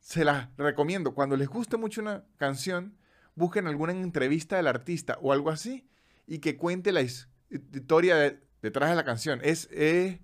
[0.00, 1.14] se la recomiendo.
[1.14, 2.96] Cuando les guste mucho una canción,
[3.36, 5.86] busquen alguna entrevista del artista o algo así
[6.26, 9.40] y que cuente la his- historia de- detrás de la canción.
[9.42, 10.20] Es, eh,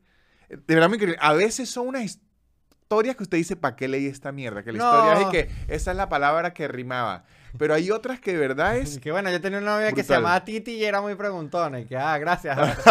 [0.48, 1.18] de verdad muy increíble.
[1.20, 4.62] A veces son unas historias que usted dice, ¿para qué leí esta mierda?
[4.62, 7.24] Que la historia es que esa es la palabra que rimaba.
[7.58, 10.08] Pero hay otras que de verdad es Que bueno, yo tenía una novia que se
[10.12, 10.16] brutal.
[10.22, 11.80] llamaba Titi y era muy preguntona.
[11.80, 12.56] Y que, ah, gracias.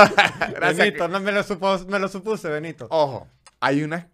[0.53, 2.87] Gracias Benito, que- no me lo, supo- me lo supuse, Benito.
[2.89, 3.27] Ojo,
[3.59, 4.05] hay unas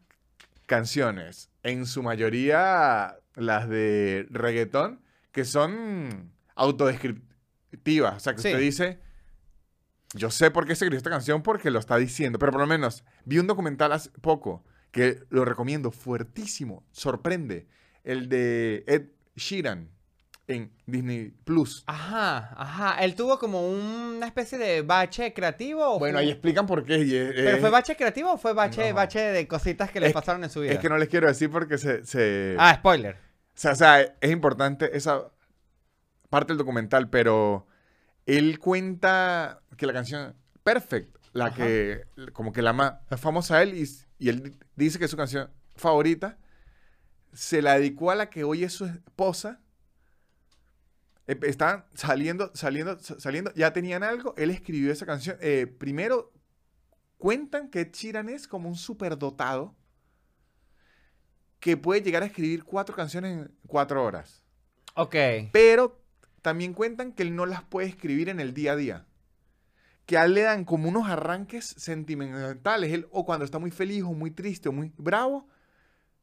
[0.66, 8.16] canciones, en su mayoría las de reggaetón, que son autodescriptivas.
[8.16, 8.48] O sea, que Sí.
[8.50, 9.00] usted dice,
[10.14, 12.68] yo sé por qué se escribió esta canción porque lo está diciendo, pero por lo
[12.68, 17.68] menos vi un documental hace poco que lo recomiendo, fuertísimo, sorprende,
[18.04, 19.90] el de Ed Sheeran
[20.46, 21.84] en Disney Plus.
[21.88, 23.04] Ajá, ajá.
[23.04, 25.98] Él tuvo como una especie de bache creativo.
[25.98, 26.98] Bueno, fue- ahí explican por qué.
[27.00, 28.96] y es- ¿Pero fue bache creativo o fue bache, No.
[28.96, 30.74] bache de cositas que le Es- pasaron en su vida?
[30.74, 32.06] es que no les quiero decir porque se...
[32.06, 33.16] se- Ah, spoiler.
[33.16, 33.18] O
[33.56, 35.32] sea, o sea, es importante esa
[36.30, 37.66] parte del documental, pero
[38.26, 41.56] él cuenta que la canción Perfect, la Ajá.
[41.58, 43.88] que como que la más famosa a él, y,
[44.20, 46.38] y él di- dice que es su canción favorita,
[47.34, 49.60] se la dedicó a la que hoy es su esposa.
[51.28, 55.38] Eh, Estaban saliendo, saliendo, sa- saliendo, ya tenían algo, él escribió esa canción.
[55.42, 56.32] Eh, primero,
[57.18, 59.76] cuentan que Sheeran es como un superdotado
[61.60, 64.44] que puede llegar a escribir cuatro canciones en cuatro horas.
[64.96, 65.16] Ok.
[65.52, 66.03] Pero
[66.44, 69.06] también cuentan que él no las puede escribir en el día a día.
[70.06, 72.92] Que a él le dan como unos arranques sentimentales.
[72.94, 75.48] Él, o cuando está muy feliz, o muy triste, o muy bravo,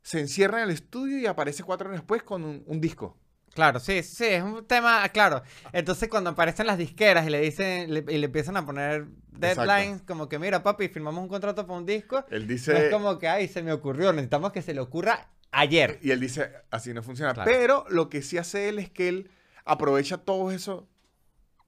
[0.02, 3.16] se encierra en el estudio y aparece cuatro horas después con un, un disco.
[3.54, 5.42] Claro, sí, sí, es un tema, claro.
[5.72, 10.02] Entonces cuando aparecen las disqueras y le dicen, le- y le empiezan a poner deadlines,
[10.02, 12.86] como que mira, papi, firmamos un contrato para un disco, Él no dice.
[12.86, 15.98] es como que, ay, se me ocurrió, necesitamos que se le ocurra ayer.
[16.00, 17.34] Y él dice, así no funciona.
[17.34, 17.50] Claro.
[17.50, 19.30] Pero lo que sí hace él es que él
[19.64, 20.84] aprovecha todos esos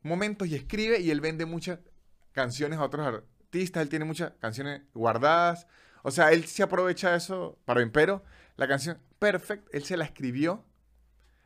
[0.02, 1.78] momentos y escribe y él vende muchas
[2.32, 3.82] canciones a otros artistas.
[3.82, 5.66] Él tiene muchas canciones guardadas.
[6.02, 7.92] O sea, él se aprovecha de eso para bien.
[7.92, 8.22] Pero
[8.56, 10.64] la canción Perfect, él se la escribió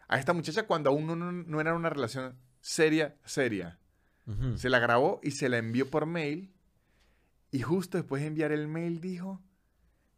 [0.08, 3.78] a esta muchacha cuando aún no, no- era una relación seria, seria.
[4.56, 6.52] Se la grabó y se la envió por mail.
[7.52, 9.40] Y justo después de enviar el mail dijo,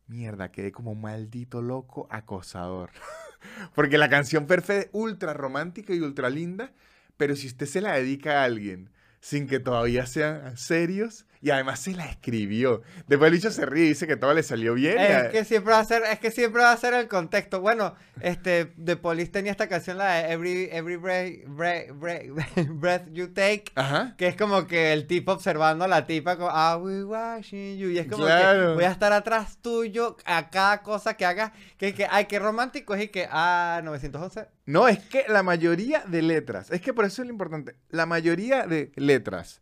[0.07, 2.91] mierda, quedé como un maldito loco acosador.
[3.75, 6.73] Porque la canción perfecta es ultra romántica y ultra linda,
[7.17, 11.81] pero si usted se la dedica a alguien sin que todavía sean serios, y además
[11.81, 12.83] se la escribió.
[13.07, 14.99] Después el bicho se ríe y dice que todo le salió bien.
[14.99, 17.61] a- Es que siempre va a ser, es que siempre va a ser el contexto.
[17.61, 22.23] Bueno, este, The Police tenía esta canción, la de Every, Every breath, breath, breath,
[22.69, 24.15] breath You Take, Ajá.
[24.17, 27.89] que es como que el tipo observando a la tipa como, I'll be watching you,
[27.91, 28.69] y es como Claro.
[28.71, 32.39] que voy a estar atrás tuyo a cada cosa que hagas, que, que, ay, qué
[32.39, 34.47] romántico, es y que, ah, 911.
[34.67, 38.05] No, es que la mayoría de letras, es que por eso es lo importante, la
[38.07, 39.61] mayoría de letras,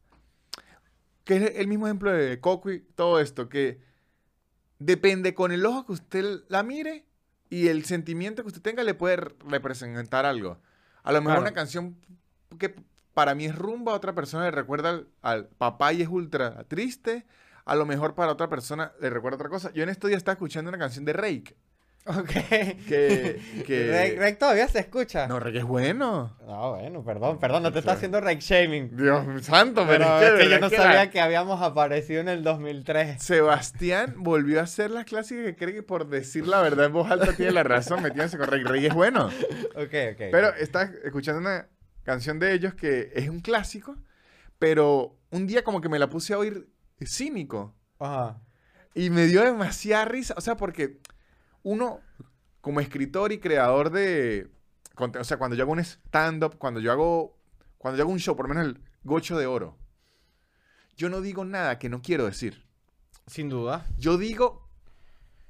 [1.27, 3.81] que es el mismo ejemplo de y todo esto, que
[4.79, 7.05] depende con el ojo que usted la mire
[7.51, 10.61] y el sentimiento que usted tenga le puede representar algo.
[11.03, 11.43] A lo mejor Claro.
[11.43, 11.97] una canción
[12.59, 12.77] que
[13.13, 16.63] para mí es rumba, a otra persona le recuerda al, al papá y es ultra
[16.69, 17.27] triste,
[17.65, 19.73] a lo mejor para otra persona le recuerda otra cosa.
[19.73, 21.57] Yo en estos días estaba escuchando una canción de Rake,
[22.09, 22.31] Ok.
[22.87, 24.37] que...
[24.39, 25.27] todavía se escucha.
[25.27, 26.37] No, Rake es bueno.
[26.47, 27.97] No, bueno, perdón, perdón, no te está Sí.
[27.97, 28.97] haciendo Rek shaming.
[28.97, 32.21] Dios santo, pero, Pero es que, es que yo ¿verdad no sabía que habíamos aparecido
[32.21, 33.23] en el 2003.
[33.23, 37.11] Sebastián volvió a hacer las clásicas que cree que por decir la verdad en voz
[37.11, 38.63] alta tiene la razón, metiéndose con Rey.
[38.63, 39.27] Rey es bueno.
[39.75, 40.23] Ok, ok.
[40.31, 41.69] Pero estás escuchando una
[42.05, 43.97] canción de ellos que es un clásico,
[44.59, 46.69] pero un día como que me la puse a oír
[47.05, 48.41] cínico Ajá.
[48.95, 50.35] y me dio demasiada risa.
[50.37, 50.99] O sea, porque
[51.67, 52.01] uno,
[52.61, 54.49] como escritor y creador de...
[54.97, 57.37] O sea, cuando yo hago un stand-up, cuando yo hago...
[57.77, 59.77] Cuando yo hago un show, por lo menos el Gocho de Oro,
[60.97, 62.65] yo no digo nada que no quiero decir.
[63.27, 63.85] Sin duda.
[63.99, 64.69] Yo digo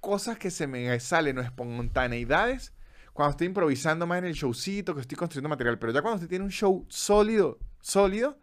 [0.00, 2.72] cosas que se me salen o espontaneidades
[3.12, 5.78] cuando estoy improvisando más en el showcito, que estoy construyendo material.
[5.78, 8.38] Pero ya cuando usted tiene un show sólido, sólido,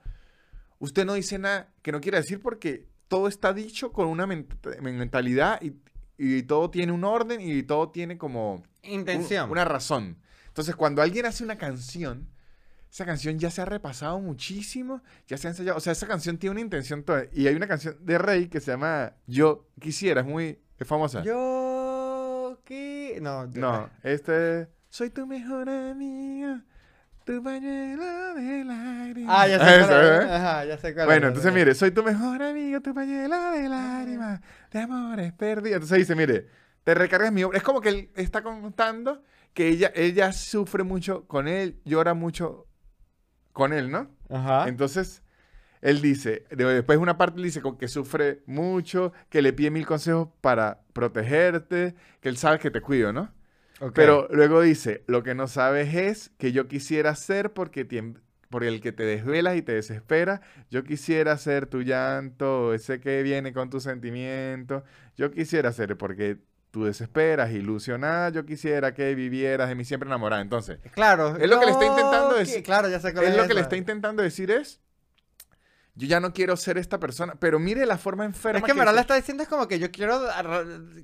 [0.77, 4.79] usted no dice nada que no quiera decir porque todo está dicho con una ment-
[4.81, 5.73] mentalidad y,
[6.17, 9.49] y todo tiene un orden y todo tiene como un- Intención.
[9.49, 10.17] una razón.
[10.47, 12.29] Entonces, cuando alguien hace una canción,
[12.91, 15.77] esa canción ya se ha repasado muchísimo, ya se ha ensayado.
[15.77, 17.25] O sea, esa canción tiene una intención toda.
[17.33, 21.23] Y hay una canción de Rey que se llama Yo Quisiera, es muy es famosa.
[21.23, 24.67] Yo que no, yo- No, este.
[24.89, 26.59] Soy tu mejor amigo,
[27.25, 29.35] tu pañuelo de lágrimas.
[29.37, 30.09] Ah, ya sé cuál es.
[30.25, 30.33] ¿eh?
[30.33, 34.41] Ajá, ya sé cuál Bueno, entonces mire, soy tu mejor amigo, tu pañuelo de lágrimas,
[34.71, 35.75] de amores perdidos.
[35.75, 36.47] Entonces dice, mire,
[36.83, 37.57] te recargas mi obra.
[37.57, 42.67] Es como que él está contando que ella, ella sufre mucho con él, llora mucho
[43.51, 44.09] con él, ¿no?
[44.29, 44.67] Ajá.
[44.67, 45.21] Entonces,
[45.81, 49.85] él dice, de- después una parte dice con que sufre mucho, que le pide mil
[49.85, 53.31] consejos para protegerte, que él sabe que te cuido, ¿no?
[53.93, 57.85] Pero luego dice, lo que no sabes es que yo quisiera ser porque
[58.49, 60.41] por el que te desvelas y te desespera.
[60.69, 64.83] Yo quisiera ser tu llanto, ese que viene con tus sentimientos.
[65.17, 66.37] Yo quisiera ser porque
[66.69, 68.29] tú desesperas, ilusionada.
[68.29, 70.41] Yo quisiera que vivieras de mí siempre enamorada.
[70.43, 71.35] Entonces, Claro.
[71.37, 73.15] es lo que le está intentando que- decir- Claro, ya sé es.
[73.15, 74.79] es lo que le está intentando decir es,
[75.95, 78.77] yo ya no quiero ser esta persona, pero mire la forma enferma Es que en
[78.77, 80.21] verdad le está diciendo es como que yo quiero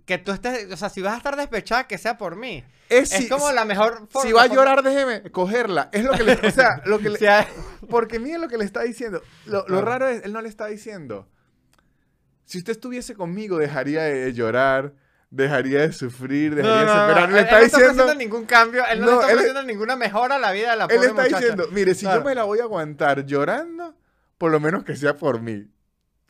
[0.05, 2.63] que tú estés, o sea, si vas a estar despechada, que sea por mí.
[2.89, 4.27] Es, Es si, como la mejor forma.
[4.27, 5.89] si va a llorar, déjeme cogerla.
[5.91, 7.19] Es lo que le, o sea, lo que le,
[7.89, 9.21] Porque mire lo que le está diciendo.
[9.45, 9.85] Lo, lo Claro.
[9.85, 11.27] raro es, él no le está diciendo.
[12.45, 14.93] Si usted estuviese conmigo, dejaría de llorar,
[15.29, 17.29] dejaría de sufrir, No, dejaría no, de no, desesperar.
[17.29, 18.15] él- Le él está no está diciendo.
[18.15, 20.77] ningún cambio, él no, No, le está él- ofreciendo ninguna mejora a la vida de
[20.77, 21.37] la Él pobre está muchacha.
[21.39, 22.21] diciendo, mire, si Claro.
[22.21, 23.93] yo me la voy a aguantar llorando,
[24.39, 25.67] por lo menos que sea por mí.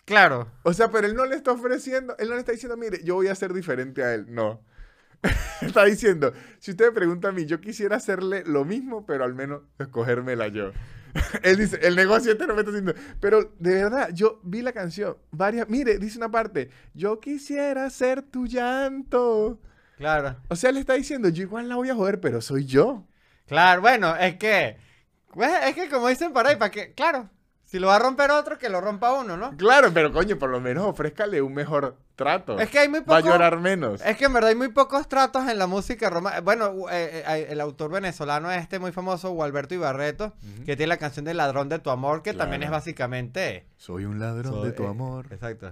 [0.03, 0.51] Claro.
[0.63, 3.15] O sea, pero él no le está ofreciendo, él no le está diciendo, mire, yo
[3.15, 4.25] voy a ser diferente a él.
[4.27, 4.61] No.
[5.61, 9.35] está diciendo, si usted me pregunta a mí, yo quisiera hacerle lo mismo, pero al
[9.35, 10.71] menos escogérmela yo.
[11.43, 12.95] él dice, el negocio este no me está haciendo.
[13.19, 18.23] Pero de verdad, yo vi la canción, varias, mire, dice una parte, yo quisiera ser
[18.23, 19.59] tu llanto.
[19.97, 20.37] Claro.
[20.47, 23.05] O sea, le está diciendo, yo igual la voy a joder, pero soy yo.
[23.45, 24.77] Claro, bueno, es que.
[25.33, 26.93] pues, es que como dicen por ahí, para que.
[26.93, 27.29] Claro.
[27.69, 29.55] Si lo va a romper otro, que lo rompa uno, ¿no?
[29.55, 32.59] Claro, pero coño, por lo menos ofrézcale un mejor trato.
[32.59, 34.01] Es que hay muy Va a llorar menos.
[34.03, 36.41] Es que en verdad hay muy pocos tratos en la música romántica.
[36.41, 40.33] Bueno, eh, eh, el autor venezolano este muy famoso, Gualberto Ibarreto,
[40.65, 43.67] que tiene la canción de Ladrón de tu amor, que también es básicamente.
[43.77, 45.27] Soy un ladrón Soy- de tu eh, amor.
[45.31, 45.71] Exacto.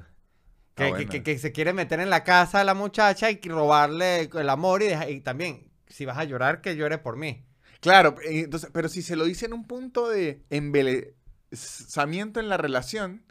[0.75, 1.09] Que, Ah, que- bueno.
[1.09, 4.83] que- que se quiere meter en la casa de la muchacha y robarle el amor
[4.83, 7.43] y, deja- y también, si vas a llorar, que llore por mí.
[7.79, 10.43] Claro, entonces, pero si se lo dice en un punto de
[11.51, 13.23] embelezamiento en la relación,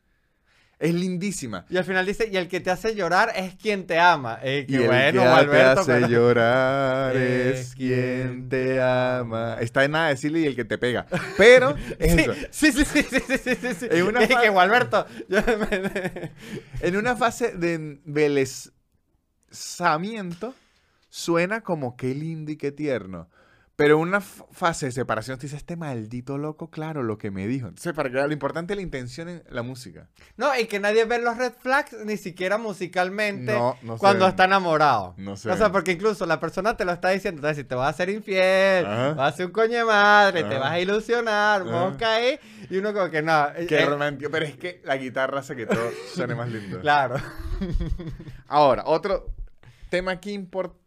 [0.79, 1.65] es lindísima.
[1.71, 4.39] Y al final dice, y el que te hace llorar es quien te ama.
[4.43, 5.85] Eh, Y el bueno, que Alberto.
[5.87, 9.57] te hace pero- llorar Es quien te ama.
[9.61, 11.07] Está en nada decirle y el que te pega.
[11.39, 12.35] Pero es eso.
[12.51, 13.87] Sí, sí, sí, sí, sí, sí, sí, sí.
[13.91, 14.51] En una Dije fa- que
[15.29, 16.33] yo me-
[16.83, 20.55] En una fase de embelezamiento
[21.09, 23.31] suena como qué lindo y qué tierno.
[23.77, 27.69] Pero una fase de separación te dice, este maldito loco, claro, lo que me dijo.
[27.69, 30.09] Entonces, para que lo importante es la intención en la música.
[30.39, 34.27] No, y que nadie ve los red flags ni siquiera musicalmente No, no se cuando
[34.27, 35.13] está enamorado.
[35.19, 37.75] No se o sea, porque incluso la persona te lo está diciendo, entonces si te
[37.75, 39.13] vas a hacer infiel, Ajá.
[39.13, 41.71] vas a ser un coño de madre, te vas a ilusionar, Ajá.
[41.71, 42.39] mosca ahí,
[42.71, 43.49] y uno como que no.
[43.57, 44.31] eh, Qué eh, romántico.
[44.31, 46.81] Pero es que la guitarra hace que todo suene más lindo.
[46.81, 47.17] Claro.
[48.49, 49.27] Ahora, otro
[49.91, 50.86] tema aquí importante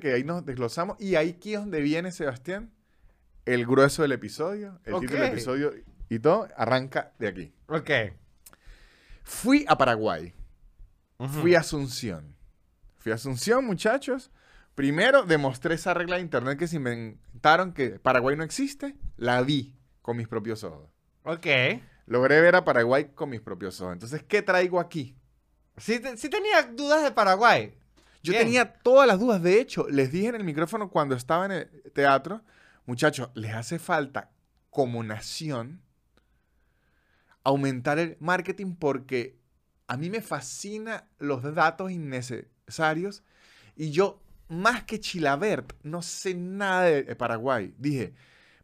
[0.00, 1.00] que ahí nos desglosamos.
[1.00, 2.72] Y ahí aquí es donde viene, Sebastián,
[3.44, 5.72] el grueso del episodio, el título del episodio
[6.08, 7.52] y todo, arranca de aquí.
[7.68, 7.90] Ok.
[9.24, 10.32] Fui a Paraguay.
[11.40, 12.36] Fui a Asunción.
[12.96, 14.30] Fui a Asunción, muchachos.
[14.74, 18.96] Primero demostré esa regla de internet que se inventaron que Paraguay no existe.
[19.16, 20.88] La vi con mis propios ojos.
[21.24, 21.46] Ok.
[22.06, 23.94] Logré ver a Paraguay con mis propios ojos.
[23.94, 25.16] Entonces, ¿qué traigo aquí?
[25.76, 27.74] Sí, sí tenía dudas de Paraguay.
[28.22, 28.44] Yo Bien.
[28.44, 29.42] tenía todas las dudas.
[29.42, 32.42] De hecho, les dije en el micrófono cuando estaba en el teatro,
[32.86, 34.30] muchachos, les hace falta
[34.70, 35.82] como nación
[37.44, 39.38] aumentar el marketing porque
[39.86, 43.22] a mí me fascina los datos innecesarios
[43.76, 47.74] y yo, más que Chilabert, no sé nada de de Paraguay.
[47.78, 48.12] Dije,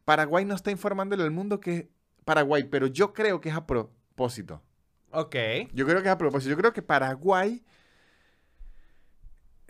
[0.05, 1.85] Paraguay no está informándole al mundo que es
[2.25, 4.63] Paraguay, pero yo creo que es a propósito.
[5.11, 5.37] Ok.
[5.73, 6.51] Yo creo que es a propósito.
[6.51, 7.65] Yo creo que Paraguay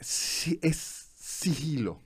[0.05, 0.77] sí- es
[1.17, 2.01] sigilo.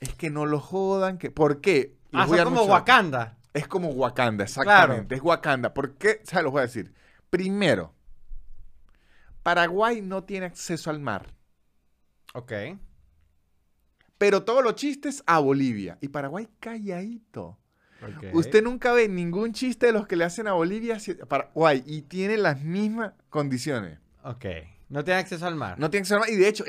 [0.00, 1.18] Es que no lo jodan.
[1.18, 1.96] Que, ¿Por qué?
[2.12, 3.38] Ah, voy a son dar como Wakanda.
[3.52, 5.14] Es como Wakanda, exactamente.
[5.16, 5.74] Es Wakanda.
[5.74, 6.20] ¿Por qué?
[6.24, 6.92] Se los voy a decir.
[7.30, 7.94] Primero,
[9.42, 11.34] Paraguay no tiene acceso al mar.
[12.34, 12.52] Ok.
[14.18, 15.98] Pero todos los chistes a Bolivia.
[16.00, 17.58] Y Paraguay calladito.
[18.02, 18.34] ok.
[18.34, 21.82] Usted nunca ve ningún chiste de los que le hacen a Bolivia hacia Paraguay.
[21.86, 23.98] Y tiene las mismas condiciones.
[24.22, 24.44] Ok.
[24.88, 25.78] No tiene acceso al mar.
[25.78, 26.30] No tiene acceso al mar.
[26.30, 26.64] Y de hecho,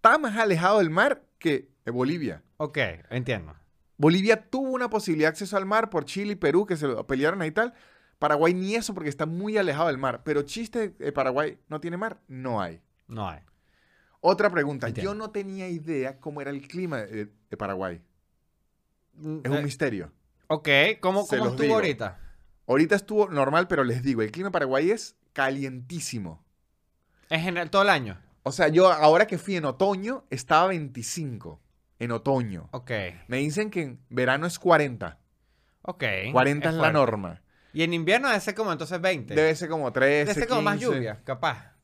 [0.00, 2.42] está más alejado del mar que Bolivia.
[2.56, 2.78] Ok,
[3.10, 3.54] entiendo.
[3.98, 7.06] Bolivia tuvo una posibilidad de acceso al mar por Chile y Perú, que se lo
[7.06, 7.74] pelearon ahí y tal.
[8.18, 10.22] Paraguay ni eso porque está muy alejado del mar.
[10.24, 12.80] Pero chiste de Paraguay no tiene mar, no hay.
[13.08, 13.40] No hay.
[14.20, 14.88] Otra pregunta.
[14.88, 15.12] Entiendo.
[15.12, 18.00] Yo no tenía idea cómo era el clima de, de Paraguay.
[19.14, 20.12] Mm, Es un eh, misterio.
[20.46, 20.68] Ok,
[21.00, 21.74] ¿cómo, cómo estuvo digo.
[21.74, 22.18] ahorita?
[22.66, 26.42] Ahorita estuvo normal, pero les digo, el clima de Paraguay es calientísimo.
[27.28, 28.18] En general, todo el año.
[28.42, 31.60] O sea, yo ahora que fui en otoño, estaba 25.
[31.98, 32.68] En otoño.
[32.72, 32.90] Ok,
[33.28, 35.18] Me dicen que en verano es 40.
[35.82, 36.04] ok.
[36.32, 37.42] 40 es, la norma.
[37.72, 39.34] Y en invierno debe ser como entonces 20.
[39.34, 40.94] Debe ser como 13, Debe ser como más 15.
[40.94, 41.76] lluvia, capaz.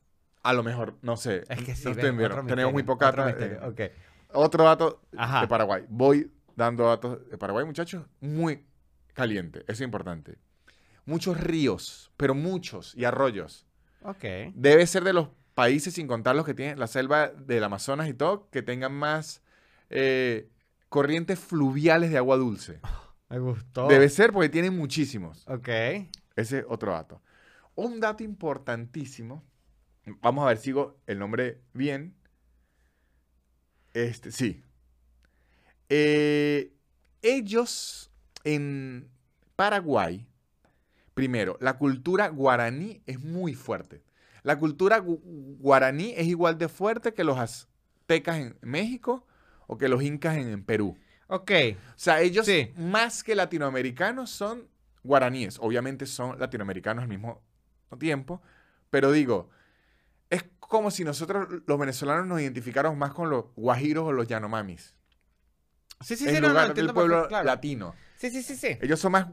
[0.42, 1.42] A lo mejor, no sé.
[1.48, 2.46] Es que sí, no estoy en invierno.
[2.46, 3.80] Tenemos muy poca otro misterio, eh, ok.
[4.32, 5.42] Otro dato Ajá.
[5.42, 5.84] de Paraguay.
[5.88, 8.06] Voy dando datos de Paraguay, muchachos.
[8.20, 8.64] Muy
[9.12, 9.60] caliente.
[9.60, 10.38] Eso es importante.
[11.04, 12.94] Muchos ríos, pero muchos.
[12.96, 13.66] Y arroyos.
[14.02, 14.24] Ok.
[14.54, 18.14] Debe ser de los países, sin contar los que tienen la selva del Amazonas y
[18.14, 19.42] todo, que tengan más
[19.88, 20.50] eh,
[20.90, 22.78] corrientes fluviales de agua dulce.
[23.30, 23.88] Me gustó.
[23.88, 25.44] Debe ser porque tienen muchísimos.
[25.48, 25.68] Ok.
[26.36, 27.22] Ese es otro dato.
[27.74, 29.42] Un dato importantísimo.
[30.20, 32.14] Vamos a ver, sigo el nombre bien.
[33.94, 34.62] Este, sí.
[35.88, 36.70] Eh,
[37.22, 38.12] ellos
[38.44, 39.08] en
[39.56, 40.28] Paraguay,
[41.14, 44.04] primero, la cultura guaraní es muy fuerte.
[44.46, 45.20] La cultura gu-
[45.58, 49.26] guaraní es igual de fuerte que los aztecas en México
[49.66, 50.96] o que los incas en- en Perú.
[51.26, 51.50] Ok.
[51.74, 52.70] O sea, ellos Sí.
[52.76, 54.68] más que latinoamericanos son
[55.02, 55.58] guaraníes.
[55.60, 57.42] Obviamente son latinoamericanos al mismo
[57.98, 58.40] tiempo.
[58.88, 59.50] Pero digo,
[60.30, 64.94] es como si nosotros los venezolanos nos identificáramos más con los guajiros o los yanomamis.
[66.02, 67.44] Sí, sí, en sí, no, no, lugar del pueblo claro.
[67.46, 67.94] latino.
[68.16, 68.78] Sí, sí, sí, sí.
[68.80, 69.26] Ellos son más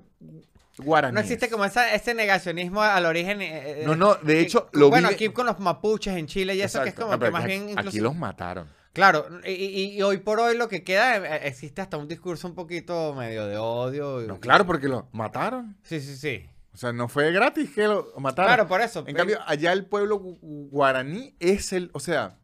[0.77, 1.13] guaraníes.
[1.13, 3.41] No existe como esa, ese negacionismo al origen.
[3.41, 6.27] eh, eh, No, no, de que- hecho, lo Bueno, vive- aquí con los mapuches en
[6.27, 7.89] Chile y eso que es como No, que más aquí- bien incluso...
[7.89, 8.67] Aquí los mataron.
[8.93, 12.47] Claro, y, y- y hoy por hoy lo que queda, eh, existe hasta un discurso
[12.47, 14.23] un poquito medio de odio.
[14.23, 15.77] y- No, claro, porque los mataron.
[15.83, 16.47] Sí, sí, sí.
[16.73, 18.49] O sea, no fue gratis que lo mataron.
[18.49, 19.03] Claro, por eso.
[19.07, 22.37] En cambio, allá el pueblo gu- gu- guaraní es el, o sea,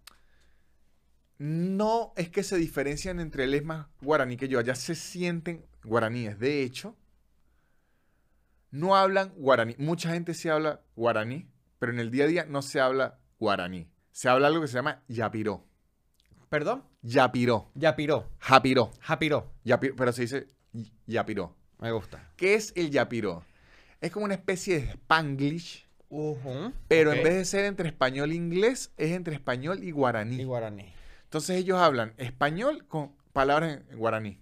[1.38, 5.66] no es que se diferencian entre él es más guaraní que yo, allá se sienten
[5.84, 6.38] guaraníes.
[6.40, 6.96] De hecho,
[8.72, 9.76] no hablan guaraní.
[9.78, 11.50] Mucha gente sí habla guaraní,
[11.80, 13.90] pero en el día a día no se habla guaraní.
[14.12, 15.66] Se habla algo que se llama yapiró.
[16.50, 16.84] ¿Perdón?
[17.02, 17.70] Yapiró.
[17.76, 18.30] Yapiró.
[18.40, 18.92] Japiró.
[19.02, 19.52] Japiró.
[19.66, 20.48] Yapi- pero se dice
[21.06, 21.56] yapiró.
[21.80, 22.32] Me gusta.
[22.36, 23.44] ¿Qué es el yapiró?
[24.02, 25.88] Es como una especie de spanglish,
[26.88, 30.42] pero en vez de ser entre español e inglés, es entre español y guaraní.
[30.42, 30.94] Y guaraní.
[31.26, 34.42] Entonces ellos hablan español con palabras en guaraní.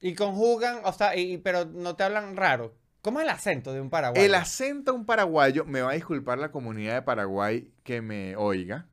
[0.00, 2.74] Y conjugan, o sea, y, pero no te hablan raro.
[3.06, 4.26] ¿Cómo es el acento de un paraguayo?
[4.26, 8.34] El acento de un paraguayo, me va a disculpar la comunidad de Paraguay que me
[8.34, 8.86] oiga.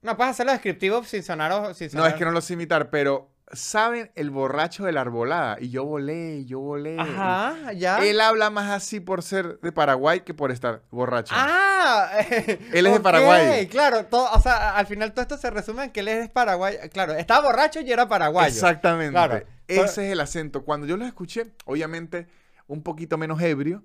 [0.00, 1.50] No, puedes hacerlo descriptivo sin sonar...
[1.50, 5.58] No, es que no lo sé imitar, pero ¿saben el borracho de la arbolada?
[5.60, 6.98] Y yo volé, yo volé.
[6.98, 7.98] Ajá, ya.
[7.98, 11.34] Él habla más así por ser de Paraguay que por estar borracho.
[11.36, 12.10] Ah,
[12.72, 13.66] Él es de Paraguay.
[13.66, 16.28] Claro, todo, o sea, al final todo esto se resume en que él es de
[16.30, 16.76] Paraguay.
[16.90, 18.48] Claro, estaba borracho y era paraguayo.
[18.48, 19.12] Exactamente.
[19.12, 19.42] Claro.
[19.66, 20.64] Ese es el acento.
[20.64, 22.28] Cuando yo lo escuché, obviamente
[22.68, 23.84] un poquito menos ebrio,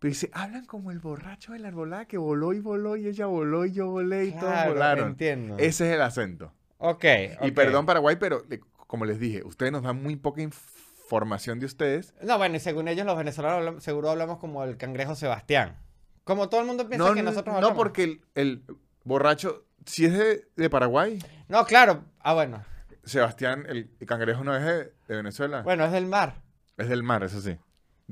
[0.00, 3.26] pero dice, hablan como el borracho de la arbolada que voló y voló y ella
[3.26, 5.08] voló y yo volé y todos Claro, volaron.
[5.10, 5.56] entiendo.
[5.58, 6.52] Ese es el acento.
[6.78, 7.04] Ok,
[7.42, 8.42] Y perdón Paraguay, pero
[8.88, 12.14] como les dije, ustedes nos dan muy poca información de ustedes.
[12.22, 15.76] No, bueno, y según ellos, los venezolanos seguro hablamos como el cangrejo Sebastián.
[16.24, 17.76] Como todo el mundo piensa No, que no, nosotros no hablamos.
[17.76, 18.64] porque el, el
[19.04, 21.18] borracho, si es de, de Paraguay,
[21.48, 22.04] No, claro.
[22.20, 22.64] Ah, bueno.
[23.04, 26.42] Sebastián, el, el cangrejo no es de, de Venezuela, Bueno, es del mar.
[26.78, 27.56] es del mar, eso sí,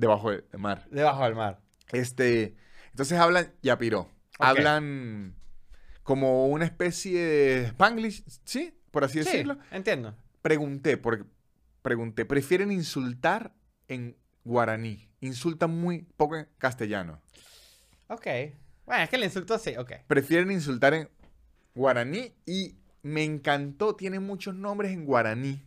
[0.01, 0.87] debajo del mar.
[0.91, 1.61] Debajo del mar.
[1.93, 2.57] Este,
[2.91, 5.35] entonces hablan yapiro, hablan
[6.03, 8.75] como una especie de spanglish, ¿sí?
[8.91, 9.59] Por así Sí, decirlo.
[9.71, 10.17] entiendo.
[10.43, 11.25] Pregunté, porque
[11.83, 13.55] pregunté, ¿prefieren insultar
[13.89, 15.09] en guaraní?
[15.21, 17.21] Insultan muy poco en castellano.
[18.09, 18.27] Ok.
[18.87, 19.93] Bueno, es que el insulto sí, ok.
[20.07, 21.09] Prefieren insultar en
[21.75, 25.65] guaraní y me encantó, tiene muchos nombres en guaraní.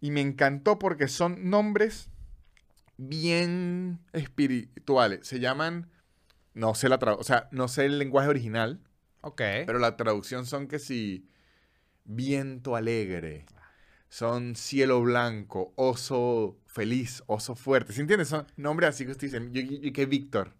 [0.00, 2.08] Y me encantó porque son nombres
[3.08, 5.26] bien espirituales.
[5.26, 5.90] Se llaman,
[6.54, 8.80] no sé la traducción, o sea, no sé el lenguaje original,
[9.22, 9.40] Ok.
[9.66, 11.28] pero la traducción son que si
[12.04, 13.46] viento alegre,
[14.08, 17.92] son cielo blanco, oso feliz, oso fuerte.
[17.92, 18.28] ¿Sí entiendes?
[18.28, 20.54] Son nombres así que usted dice, yo, yo- yo que Víctor.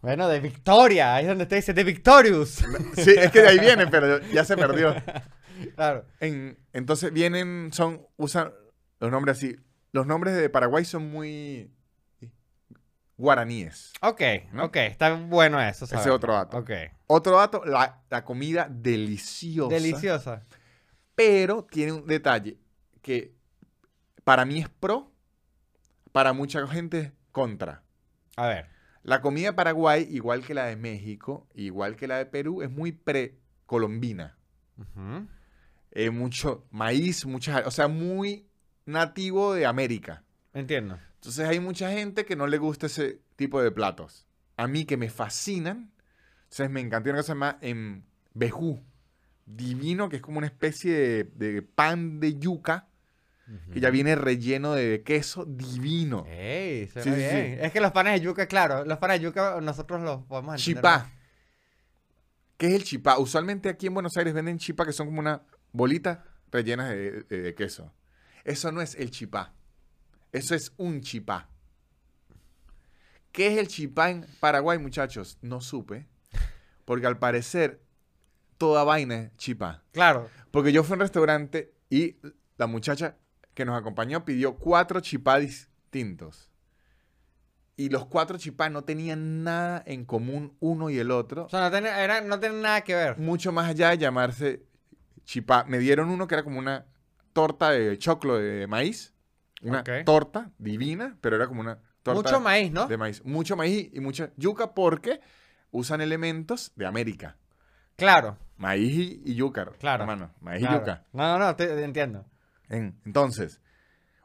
[0.00, 1.14] Bueno, de Victoria.
[1.14, 2.62] Ahí es donde te dice de Victorious.
[2.96, 4.94] Sí, es que de ahí viene, pero ya se perdió.
[5.76, 6.04] claro.
[6.20, 8.52] En- entonces vienen, son, usan
[9.00, 9.56] los nombres así.
[9.94, 11.70] Los nombres de Paraguay son muy
[13.16, 13.92] guaraníes.
[14.00, 14.22] Ok,
[14.52, 14.64] ¿No?
[14.64, 14.76] ok.
[14.78, 15.84] Está bueno eso.
[15.84, 16.58] Ese otro dato.
[16.58, 16.70] Ok.
[17.06, 19.72] Otro dato, la, la comida deliciosa.
[19.72, 20.42] Deliciosa.
[21.14, 22.58] Pero tiene un detalle
[23.02, 23.36] que
[24.24, 25.12] para mí es pro,
[26.10, 27.84] para mucha gente es contra.
[28.34, 28.66] A ver.
[29.04, 32.70] La comida de Paraguay, igual que la de México, igual que la de Perú, es
[32.70, 34.36] muy precolombina.
[34.76, 35.28] Ujú.
[35.92, 38.48] Eh, mucho maíz, muchas, o sea, muy
[38.86, 40.22] nativo de América.
[40.52, 40.98] Entiendo.
[41.16, 44.26] Entonces hay mucha gente que no le gusta ese tipo de platos.
[44.56, 45.90] A mí que me fascinan.
[46.44, 48.02] Entonces me encanta una cosa que se llama em,
[48.34, 48.80] bejú.
[49.46, 52.88] Divino, que es como una especie de, de pan de yuca,
[53.74, 56.24] que ya viene relleno de queso divino.
[56.26, 57.56] Ey, suena Sí, sí.
[57.60, 60.76] Es que los panes de yuca, claro, los panes de yuca nosotros los podemos entender.
[60.82, 61.10] Chipá.
[62.56, 63.18] ¿Qué es el chipá?
[63.18, 67.42] Usualmente aquí en Buenos Aires venden chipá que son como una bolita rellenas de, de-
[67.42, 67.92] de queso.
[68.44, 69.54] Eso no es el chipá.
[70.32, 71.48] Eso es un chipá.
[73.32, 75.38] ¿Qué es el chipá en Paraguay, muchachos?
[75.42, 76.06] No supe.
[76.84, 77.82] Porque al parecer
[78.58, 79.82] toda vaina es chipá.
[79.92, 80.28] Claro.
[80.50, 82.16] Porque yo fui a un restaurante y
[82.56, 83.16] la muchacha
[83.54, 86.50] que nos acompañó pidió cuatro chipá distintos.
[87.76, 91.46] Y los cuatro chipá no tenían nada en común uno y el otro.
[91.46, 93.18] O sea, no era, no nada que ver.
[93.18, 94.62] Mucho más allá de llamarse
[95.24, 95.64] chipá.
[95.64, 96.86] Me dieron uno que era como una
[97.34, 99.12] torta de choclo de maíz.
[99.60, 102.86] Una torta divina, pero era como una torta Mucho maíz, ¿no?
[102.86, 103.22] de maíz.
[103.24, 105.20] Mucho maíz y mucha yuca porque
[105.70, 107.36] usan elementos de América.
[107.96, 110.04] Claro, Maíz y, yuca, Claro.
[110.04, 110.32] hermano.
[110.40, 110.76] Maíz claro.
[110.76, 111.04] y yuca.
[111.12, 112.24] No, no, no, te- entiendo.
[112.68, 113.60] En- entonces,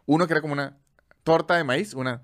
[0.05, 0.77] uno que era como una
[1.23, 2.21] torta de maíz, una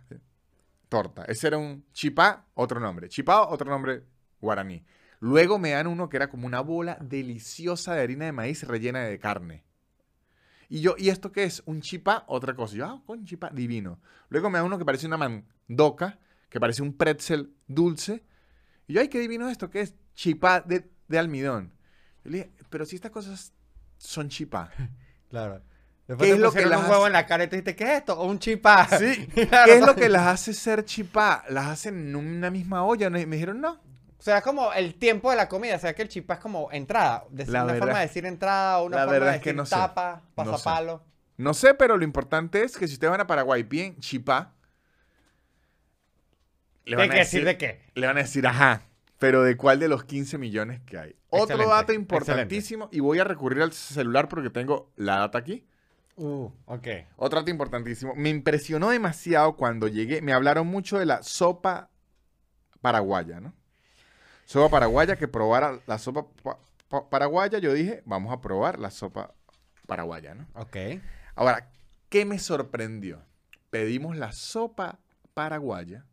[0.90, 1.24] torta.
[1.26, 3.10] Ese era un chipá, otro nombre.
[3.10, 4.04] Chipá, otro nombre
[4.42, 4.86] guaraní.
[5.20, 9.04] Luego me dan uno que era como una bola deliciosa de harina de maíz rellena
[9.04, 9.64] de carne.
[10.70, 11.64] Y yo, ¿y esto qué es?
[11.66, 12.76] Un chipá, otra cosa.
[12.76, 14.00] Y yo, ah, con chipá, divino.
[14.30, 18.24] Luego me dan uno que parece una mandoca, que parece un pretzel dulce.
[18.88, 19.96] Y yo, ay, qué divino esto, ¿qué es?
[20.16, 21.74] Chipá de, de almidón.
[22.24, 23.54] Yo le dije, pero si estas cosas
[23.98, 24.72] son chipá.
[25.28, 25.62] Claro.
[26.20, 27.08] ¿Qué es lo que las un huevo hace?
[27.08, 28.24] en la cara y te dijiste, ¿qué es esto?
[28.24, 28.88] Un chipá.
[28.88, 29.28] Sí.
[29.50, 29.66] Claro.
[29.66, 31.44] ¿Qué es lo que las hace ser chipá?
[31.50, 33.10] Las hacen en una misma olla.
[33.10, 33.82] me dijeron, no.
[34.26, 35.76] O sea, es como el tiempo de la comida.
[35.76, 37.26] O sea, que el chipá es como entrada.
[37.32, 39.76] La una verdad- forma de decir entrada o una forma de es que decir sé.
[39.76, 40.52] tapa, No sé.
[40.52, 41.04] pasapalo.
[41.38, 44.56] No sé, pero lo importante es que si ustedes van a Paraguay bien chipá,
[46.86, 47.82] le ¿Qué van, hay a que decir decir, de qué?
[47.94, 48.82] le van a decir, ajá,
[49.20, 51.16] Pero ¿de cuál de los 15 millones que hay?
[51.30, 55.68] Otro dato importantísimo, y voy a recurrir al celular porque tengo la data aquí.
[56.16, 56.88] Uh, ok.
[57.18, 58.14] Otro dato importantísimo.
[58.16, 60.22] Me impresionó demasiado cuando llegué.
[60.24, 61.90] Me hablaron mucho de la sopa
[62.82, 63.54] paraguaya, ¿no?
[64.46, 67.60] Sopa paraguaya, que probara la sopa pa- pa- paraguaya.
[67.60, 69.34] Yo dije, vamos a probar la sopa
[69.88, 70.48] paraguaya, ¿no?
[70.54, 70.78] Ok.
[71.36, 71.72] Ahora,
[72.10, 73.24] ¿qué me sorprendió?
[73.70, 75.00] Pedimos la sopa
[75.34, 76.06] paraguaya.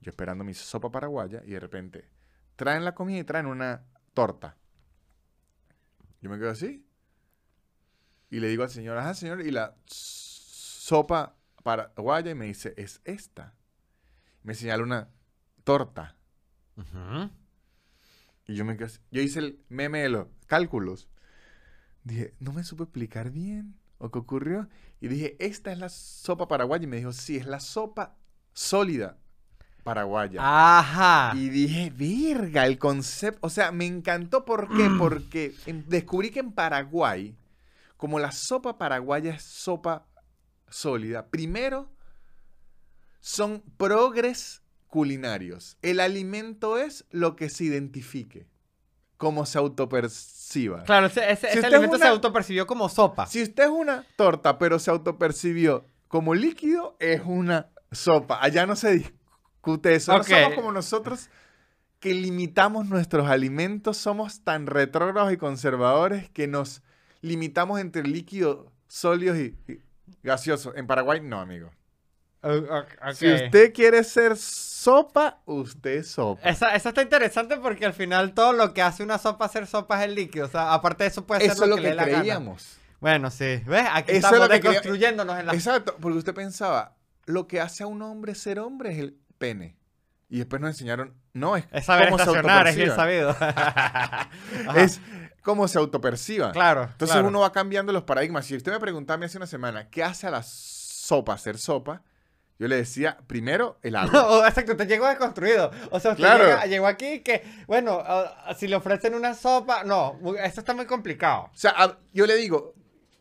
[0.00, 2.08] Yo esperando mi sopa paraguaya y de repente
[2.56, 4.56] traen la comida y traen una torta.
[6.20, 6.86] Yo me quedo así.
[8.30, 13.00] Y le digo al señor, ajá, señor, y la sopa paraguaya y me dice, es
[13.04, 13.54] esta.
[14.42, 15.08] Me señala una
[15.64, 16.16] torta.
[18.46, 18.98] Y yo me quedé así.
[19.10, 21.08] Yo hice el meme de los cálculos.
[22.04, 24.68] Dije, no me supe explicar bien o qué ocurrió.
[25.00, 26.84] Y dije, esta es la sopa paraguaya.
[26.84, 28.16] Y me dijo, sí, es la sopa
[28.52, 29.18] sólida
[29.84, 30.40] paraguaya.
[30.78, 31.32] Ajá.
[31.36, 33.46] Y dije, virga, el concepto.
[33.46, 34.44] O sea, me encantó.
[34.44, 34.88] ¿Por qué?
[34.98, 37.36] Porque en- descubrí que en Paraguay,
[37.96, 40.06] como la sopa paraguaya es sopa
[40.68, 41.90] sólida, primero
[43.20, 44.61] son progres
[44.92, 45.78] culinarios.
[45.80, 48.46] El alimento es lo que se identifique,
[49.16, 50.82] como se autoperciba.
[50.84, 53.24] Claro, ese, ese- Si ese alimento se autopercibió como sopa.
[53.26, 58.38] Si usted es una torta, pero se autopercibió como líquido, es una sopa.
[58.42, 60.12] Allá no se discute eso.
[60.12, 61.30] No somos como nosotros
[61.98, 63.96] que limitamos nuestros alimentos.
[63.96, 66.82] Somos tan retrógrados y conservadores que nos
[67.22, 69.80] limitamos entre líquidos, sólidos y, y
[70.22, 70.74] gaseosos.
[70.76, 71.70] En Paraguay, no, amigo.
[72.42, 73.14] Ok.
[73.14, 76.48] Si usted quiere ser sopa, usted es sopa.
[76.48, 79.98] Esa, esa está interesante porque al final todo lo que hace una sopa ser sopa
[80.02, 80.46] es el líquido.
[80.46, 82.04] O sea, aparte de eso puede ser es lo, lo que, que le dé la
[82.06, 82.18] gana.
[82.18, 82.78] creíamos.
[83.00, 83.62] Bueno, sí.
[83.66, 83.86] ¿Ves?
[83.92, 85.54] Aquí Eso es estamos creía- deconstruyéndonos en la...
[85.54, 89.76] Exacto, porque usted pensaba, lo que hace a un hombre ser hombre es el pene.
[90.28, 93.36] Y después nos enseñaron, no, es Es saber cómo se es bien sabido.
[94.76, 95.00] Es
[95.42, 96.52] cómo se autoperciba.
[96.52, 97.28] Claro, Entonces claro.
[97.28, 98.46] uno va cambiando los paradigmas.
[98.46, 102.02] Si usted me preguntaba hace una semana, ¿qué hace a la sopa ser sopa?
[102.62, 104.28] Yo le decía, primero, el agua.
[104.30, 105.72] O, exacto, te llegó deconstruido.
[105.90, 106.44] O sea, usted Claro.
[106.44, 110.86] llega- llegó aquí que, bueno, ah, si le ofrecen una sopa, no, esto está muy
[110.86, 111.46] complicado.
[111.52, 112.74] O sea, a- yo le digo,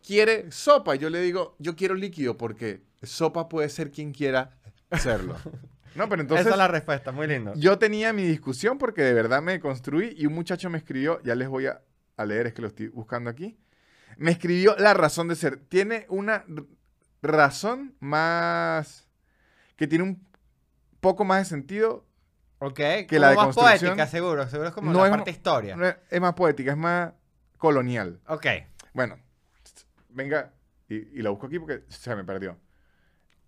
[0.06, 0.94] ¿quiere sopa?
[0.94, 4.52] Yo le digo, yo quiero líquido porque sopa puede ser quien quiera
[4.92, 5.36] hacerlo.
[5.94, 6.46] No, pero entonces...
[6.46, 7.52] Esa es la respuesta, muy lindo.
[7.58, 11.36] Yo tenía mi discusión porque de verdad me construí y un muchacho me escribió, ya
[11.36, 11.82] les voy a,
[12.16, 13.58] a leer, es que lo estoy buscando aquí.
[14.16, 15.58] Me escribió la razón de ser.
[15.58, 16.46] Tiene una
[17.22, 19.10] razón más...
[19.82, 20.23] que tiene un
[20.99, 22.05] poco más de sentido.
[22.59, 24.47] Ok, que como la más deconstrucción poética, seguro.
[24.47, 25.75] Seguro es como no la es- parte historia.
[25.75, 27.13] no es, es más poética, es más
[27.57, 28.19] colonial.
[28.27, 28.45] Ok.
[28.93, 29.17] Bueno,
[30.09, 30.53] venga,
[30.88, 32.59] y, y la busco aquí porque se me perdió.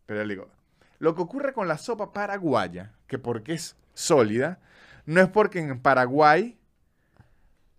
[0.08, 0.50] Pero le digo,
[0.98, 4.60] lo que ocurre con la sopa paraguaya, que porque es sólida,
[5.06, 6.58] no es porque en Paraguay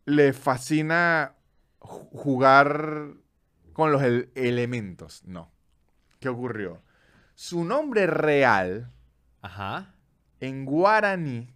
[0.04, 1.34] le fascina
[1.80, 3.14] ju- jugar
[3.72, 5.50] con los el- elementos, no.
[6.20, 6.83] ¿Qué ocurrió?
[7.34, 8.92] Su nombre real
[9.42, 9.94] Ajá.
[10.40, 11.54] en guaraní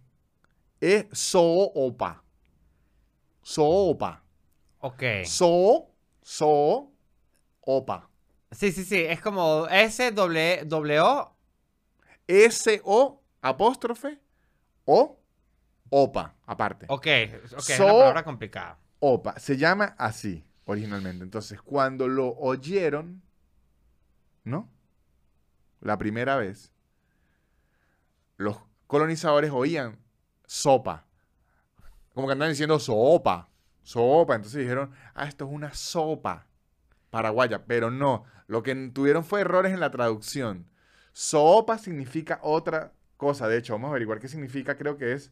[0.79, 2.23] es soopa.
[3.41, 4.23] Soopa.
[4.79, 5.03] Ok.
[5.25, 6.91] So, so,
[7.61, 8.09] opa.
[8.51, 9.03] Sí, sí, sí.
[9.03, 11.35] Es como S, W, W, O.
[12.29, 14.19] S-O, apóstrofe,
[14.85, 15.19] O,
[15.89, 16.85] opa, aparte.
[16.89, 17.07] Ok,
[17.57, 18.77] ok, es una palabra complicada.
[18.99, 21.23] Opa, se llama así originalmente.
[21.23, 23.23] Entonces, cuando lo oyeron,
[24.43, 24.69] ¿no?
[25.81, 26.73] La primera vez,
[28.37, 28.57] los
[28.87, 29.99] colonizadores oían
[30.45, 31.05] sopa.
[32.13, 33.49] Como que andaban diciendo sopa,
[33.83, 34.35] sopa.
[34.35, 36.47] Entonces dijeron, ah, esto es una sopa
[37.09, 37.65] paraguaya.
[37.65, 40.69] Pero no, lo que tuvieron fue errores en la traducción.
[41.13, 43.47] Sopa significa otra cosa.
[43.47, 44.77] De hecho, vamos a averiguar qué significa.
[44.77, 45.31] Creo que es...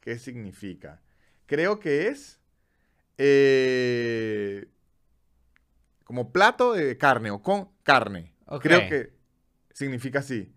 [0.00, 1.00] ¿Qué significa?
[1.46, 2.40] Creo que es
[3.18, 4.66] eh,
[6.10, 8.34] como plato de carne o con carne.
[8.60, 9.12] Creo que
[9.72, 10.52] significa así.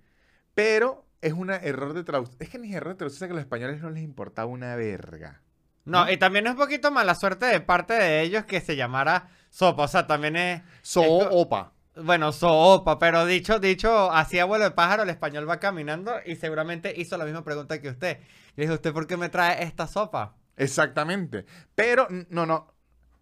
[0.55, 2.37] Pero es un error de traducción.
[2.39, 4.75] Es que ni error de traducción es que a los españoles no les importaba una
[4.75, 5.43] verga.
[5.85, 6.11] No, ¿No?
[6.11, 9.83] y también es un poquito mala suerte de parte de ellos que se llamara sopa.
[9.83, 10.63] O sea, también es.
[10.81, 11.73] Soopa.
[11.97, 16.99] Bueno, sopa, pero dicho, dicho, así abuelo de pájaro, el español va caminando y seguramente
[16.99, 18.21] hizo la misma pregunta que usted.
[18.55, 20.35] Le dijo, ¿usted por qué me trae esta sopa?
[20.57, 21.45] Exactamente.
[21.75, 22.73] Pero, no, no.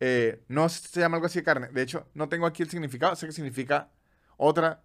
[0.02, 1.68] Eh, no se llama algo así de carne.
[1.70, 3.16] De hecho, no tengo aquí el significado.
[3.16, 3.90] Sé que significa
[4.36, 4.82] otra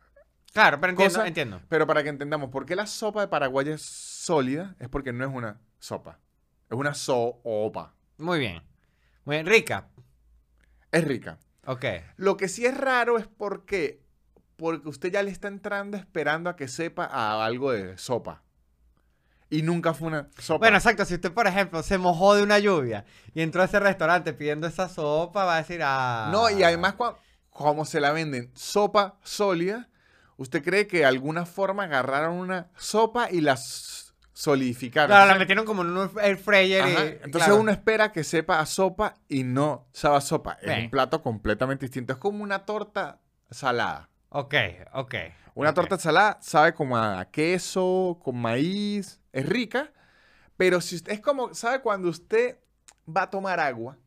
[0.53, 1.61] Claro, pero entiendo, Cosa- entiendo.
[1.69, 4.75] Pero para que entendamos, ¿por qué la sopa de Paraguay es sólida?
[4.79, 6.19] Es porque no es una sopa.
[6.71, 7.95] Es una sopa.
[8.17, 8.63] Muy bien.
[9.25, 9.89] Muy bien, rica.
[10.93, 11.39] Es rica.
[11.67, 11.85] Ok.
[12.17, 14.03] Lo que sí es raro es porque,
[14.57, 18.43] porque usted ya le está entrando esperando a que sepa a algo de sopa.
[19.49, 20.59] Y nunca fue una sopa.
[20.59, 21.05] Bueno, exacto.
[21.05, 24.67] Si usted, por ejemplo, se mojó de una lluvia y entró a ese restaurante pidiendo
[24.67, 26.31] esa sopa, va a decir, ah.
[26.33, 27.17] No, y además, cua-
[27.51, 29.89] como se la venden sopa sólida,
[30.37, 33.57] ¿usted cree que de alguna forma agarraron una sopa y la
[34.33, 35.09] solidificaron?
[35.09, 37.09] Claro, la metieron como en un air fryer Ajá, y.
[37.09, 37.57] Entonces claro.
[37.57, 40.59] uno espera que sepa a sopa y no sabe a sopa.
[40.61, 40.85] Es Bien.
[40.85, 42.13] un plato completamente distinto.
[42.13, 43.21] Es como una torta
[43.51, 44.09] salada.
[44.29, 44.55] Ok,
[44.93, 45.15] ok.
[45.55, 49.93] Una torta salada sabe como a queso, con maíz, es rica,
[50.57, 52.59] pero si usted, es como, ¿sabe cuando usted
[53.07, 53.99] va a tomar agua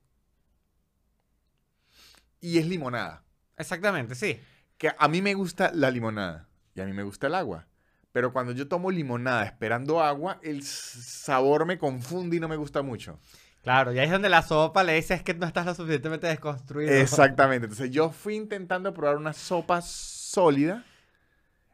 [2.42, 3.24] y es limonada?
[3.56, 4.40] Exactamente, sí.
[4.78, 7.68] Que a mí me gusta la limonada y a mí me gusta el agua,
[8.12, 12.82] pero cuando yo tomo limonada esperando agua, el sabor me confunde y no me gusta
[12.82, 13.20] mucho.
[13.62, 16.26] Claro, y ahí es donde la sopa le dice es que no estás lo suficientemente
[16.26, 16.92] desconstruido.
[16.92, 17.66] Exactamente.
[17.68, 20.86] Entonces yo fui intentando probar una sopa sólida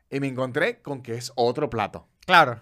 [0.09, 2.07] y me encontré con que es otro plato.
[2.25, 2.59] Claro.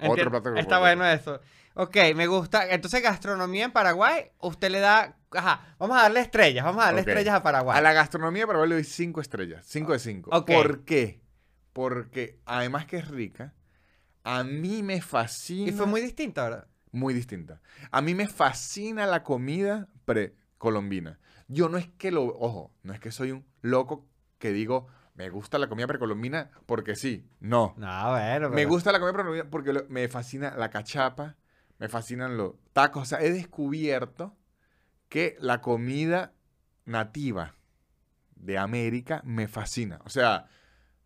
[0.00, 0.30] Otro Entiendo.
[0.30, 1.40] plato que Está bueno eso.
[1.74, 2.68] Ok, me gusta.
[2.68, 5.16] Entonces, gastronomía en Paraguay, usted le da.
[5.32, 6.64] Ajá, vamos a darle estrellas.
[6.64, 7.78] Vamos a darle estrellas a Paraguay.
[7.78, 9.64] A la gastronomía para le doy 5 estrellas.
[9.66, 10.30] 5 de 5.
[10.32, 10.46] Ok.
[10.46, 11.20] ¿Por qué?
[11.72, 13.54] Porque además que es rica,
[14.24, 15.68] a mí me fascina.
[15.70, 16.66] Y fue muy distinta, ¿verdad?
[16.92, 17.60] muy distinta.
[17.90, 21.18] A mí me fascina la comida precolombina.
[21.48, 22.24] Yo no es que lo.
[22.24, 24.86] Ojo, no es que soy un loco que digo,
[25.20, 27.28] me gusta la comida precolombina porque sí.
[27.40, 27.74] No.
[27.76, 28.48] No, bueno.
[28.48, 31.36] Me pero- gusta la comida precolombina porque lo- me fascina la cachapa,
[31.78, 33.02] me fascinan los tacos.
[33.02, 34.34] O sea, he descubierto
[35.10, 36.32] que la comida
[36.86, 37.54] nativa
[38.34, 40.00] de América me fascina.
[40.04, 40.46] O sea,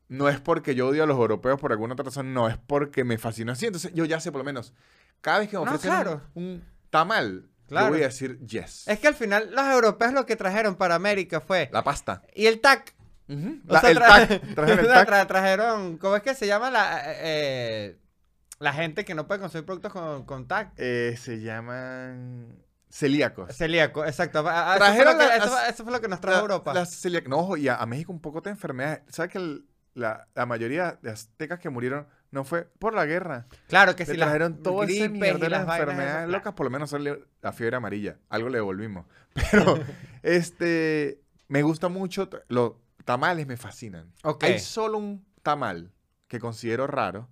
[0.09, 3.03] no es porque yo odio a los europeos por alguna otra razón, no, es porque
[3.03, 3.67] me fascina así.
[3.67, 4.73] Entonces, yo ya sé por lo menos,
[5.23, 6.23] cada vez que me No, ofrecen claro.
[6.35, 7.87] un, un tamal, Claro.
[7.87, 8.87] yo voy a decir yes.
[8.87, 11.69] Es que al final los europeos lo que trajeron para América fue.
[11.73, 12.23] La pasta.
[12.35, 12.94] Y el tac.
[13.29, 13.61] Ujú.
[13.69, 14.29] O La- sea, el tra- tac.
[14.55, 15.09] Trajeron el tac.
[15.09, 15.99] tra- trajeron.
[15.99, 17.03] ¿Cómo es que se llama la.
[17.07, 17.99] eh,
[18.61, 20.73] la gente que no puede consumir productos con, con tac?
[20.77, 22.57] Eh, se llaman
[22.91, 23.55] celíacos.
[23.57, 24.47] Celíaco, exacto.
[24.49, 26.21] A- a- Eso fue, Trajeron lo que, la- eso, fue- eso fue lo que nos
[26.21, 26.73] trajo Europa.
[26.75, 29.03] las No, ojo, y a, México un poco de enfermedades.
[29.09, 33.47] ¿Sabes que el- la, la mayoría de aztecas que murieron no fue por la guerra?
[33.69, 36.95] Claro que Le si trajeron todo ese mierda de las enfermedades locas, por lo menos
[37.43, 38.19] la fiebre amarilla.
[38.29, 39.07] Algo le devolvimos.
[39.51, 39.79] Pero,
[40.23, 42.29] este, me gusta mucho,
[43.05, 44.13] tamales me fascinan.
[44.41, 45.93] Hay solo un tamal
[46.29, 47.29] que considero raro,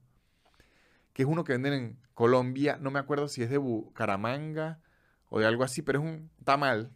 [1.13, 4.81] que es uno que venden en Colombia, no me acuerdo si es de Bucaramanga
[5.29, 6.93] o de algo así, pero es un tamal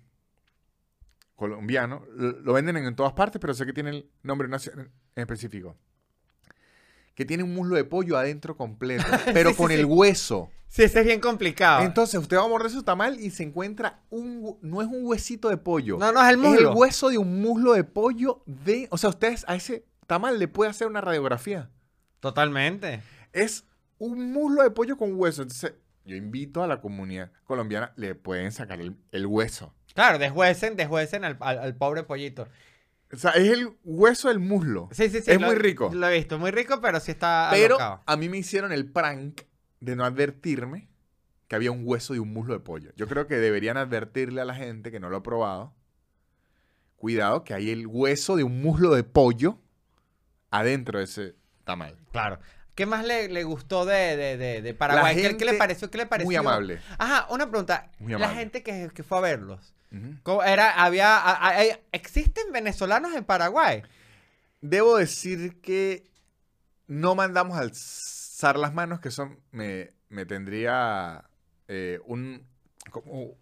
[1.35, 2.05] colombiano.
[2.15, 5.77] Lo, venden en, todas partes, pero sé que tiene el nombre en específico.
[7.17, 9.03] Que tiene un muslo de pollo adentro completo,
[9.35, 9.75] pero Sí, con sí.
[9.75, 10.49] el hueso.
[10.69, 11.83] Sí, ese es bien complicado.
[11.85, 14.59] Entonces, usted va a morder su tamal y se encuentra un...
[14.63, 15.97] No es un huesito de pollo.
[15.99, 16.73] no, no, es el Es el muslo.
[16.75, 18.87] hueso de un muslo de pollo de...
[18.91, 21.71] O sea, ustedes a ese tamal le puede hacer una radiografía.
[22.21, 23.01] Totalmente.
[23.33, 23.65] Es
[23.99, 25.43] un muslo de pollo con hueso.
[25.43, 29.73] Entonces, yo invito a la comunidad colombiana, le pueden sacar el, el hueso.
[29.95, 32.49] Claro, deshuesen, deshuesen al, al, al pobre pollito.
[33.13, 34.89] O sea, es el hueso del muslo.
[34.93, 35.31] Sí, sí, sí.
[35.31, 35.91] Es lo- muy rico.
[35.95, 38.03] Lo he visto, muy rico, pero sí está Pero alocado.
[38.05, 39.43] a mí me hicieron el prank
[39.81, 40.89] de no advertirme
[41.49, 42.91] que había un hueso de un muslo de pollo.
[42.97, 45.73] Yo creo que deberían advertirle a la gente que no lo ha probado.
[46.97, 49.61] Cuidado, que hay el hueso de un muslo de pollo
[50.51, 51.97] adentro de ese tamal.
[52.11, 52.41] Claro.
[52.75, 55.15] ¿Qué más le, le gustó de, de, de, de Paraguay?
[55.15, 55.91] ¿Qué- ¿Qué, le pareció?
[55.91, 56.27] ¿Qué le pareció?
[56.27, 56.81] Muy amable.
[56.99, 57.91] Ajá, una pregunta.
[57.99, 58.35] Muy La amable.
[58.37, 59.75] gente que, que fue a verlos.
[59.93, 60.17] Ujú.
[60.23, 63.83] ¿cómo Era, había, a- a- hay- ¿Existen venezolanos en Paraguay?
[64.61, 66.11] Debo decir que
[66.87, 71.25] no mandamos a alzar las manos, que eso me, me tendría
[71.69, 72.47] eh, un,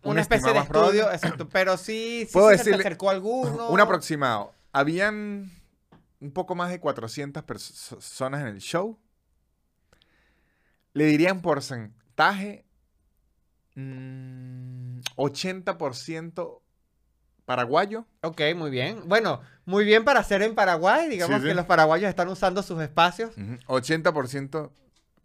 [0.02, 1.48] Una especie de estudio, exacto.
[1.48, 3.68] Pero sí, sí Puedo se decirle acercó alguno.
[3.70, 4.52] Un aproximado.
[4.72, 5.50] Habían
[6.20, 8.98] un poco más de 400 perso- personas en el show.
[10.94, 12.64] Le diría en porcentaje
[13.74, 14.83] mm,
[15.16, 16.60] 80%
[17.44, 18.06] paraguayo.
[18.22, 19.02] Ok, muy bien.
[19.06, 21.08] Bueno, muy bien para hacer en Paraguay.
[21.08, 21.48] Digamos Sí, sí.
[21.48, 23.36] que los paraguayos están usando sus espacios.
[23.36, 23.58] Ujú.
[23.66, 24.70] 80%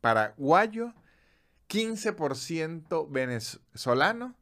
[0.01, 0.93] paraguayo.
[1.69, 4.35] 15% venezolano.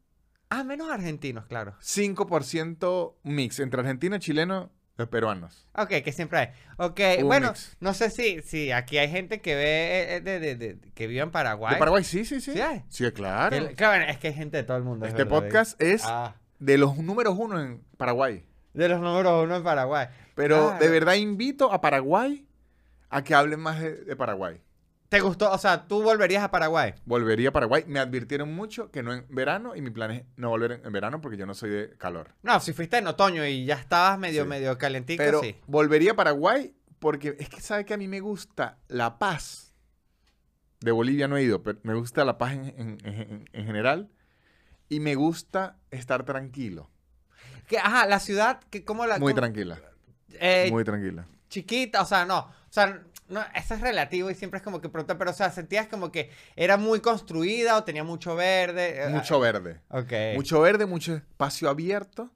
[0.50, 1.74] Ah, menos argentinos, claro.
[1.80, 4.70] 5% mix entre argentino, chileno
[5.04, 5.66] y peruanos.
[5.74, 6.48] Ok, que siempre hay.
[6.76, 7.76] Ok, bueno, mix.
[7.80, 11.06] no sé si, si aquí hay gente que ve, eh, eh, de, de- de- que
[11.06, 11.74] vive en Paraguay.
[11.74, 12.02] ¿De Paraguay?
[12.04, 12.52] Sí, sí, sí.
[12.52, 12.82] ¿Sí hay?
[12.88, 13.56] Sí, claro.
[13.68, 15.06] Que- claro, es que hay gente de todo el mundo.
[15.06, 18.44] es Este verdad, podcast es Ah, de los números uno en Paraguay.
[18.74, 20.08] de los números uno en Paraguay.
[20.34, 22.46] Pero de verdad invito a Paraguay
[23.10, 24.60] a que hablen más de, de Paraguay.
[25.08, 25.50] ¿Te gustó?
[25.50, 26.94] O sea, tú volverías a Paraguay.
[27.06, 27.84] Volvería a Paraguay.
[27.86, 30.92] Me advirtieron mucho que no en verano y mi plan es no volver en, en
[30.92, 32.34] verano porque yo no soy de calor.
[32.42, 34.48] No, si fuiste en otoño y ya estabas medio, Sí.
[34.48, 35.56] medio calentico, Pero sí.
[35.66, 39.72] volvería a Paraguay porque es que sabe que a mí me gusta la paz
[40.80, 44.10] De Bolivia no he ido, pero me gusta La Paz en, en- en- en general.
[44.88, 46.88] Y me gusta estar tranquilo.
[47.66, 49.18] Que, ajá, la ciudad, que como la...
[49.18, 49.80] Muy cómo- tranquila.
[50.34, 51.26] eh, Muy tranquila.
[51.48, 54.88] chiquita, o sea, no, o sea, no, eso es relativo y siempre es como que
[54.88, 59.04] pregunta, pero o sea, sentías como que era muy construida o tenía mucho verde.
[59.04, 59.80] eh, Mucho verde.
[59.88, 60.12] Ok.
[60.34, 62.30] Mucho verde, mucho espacio abierto.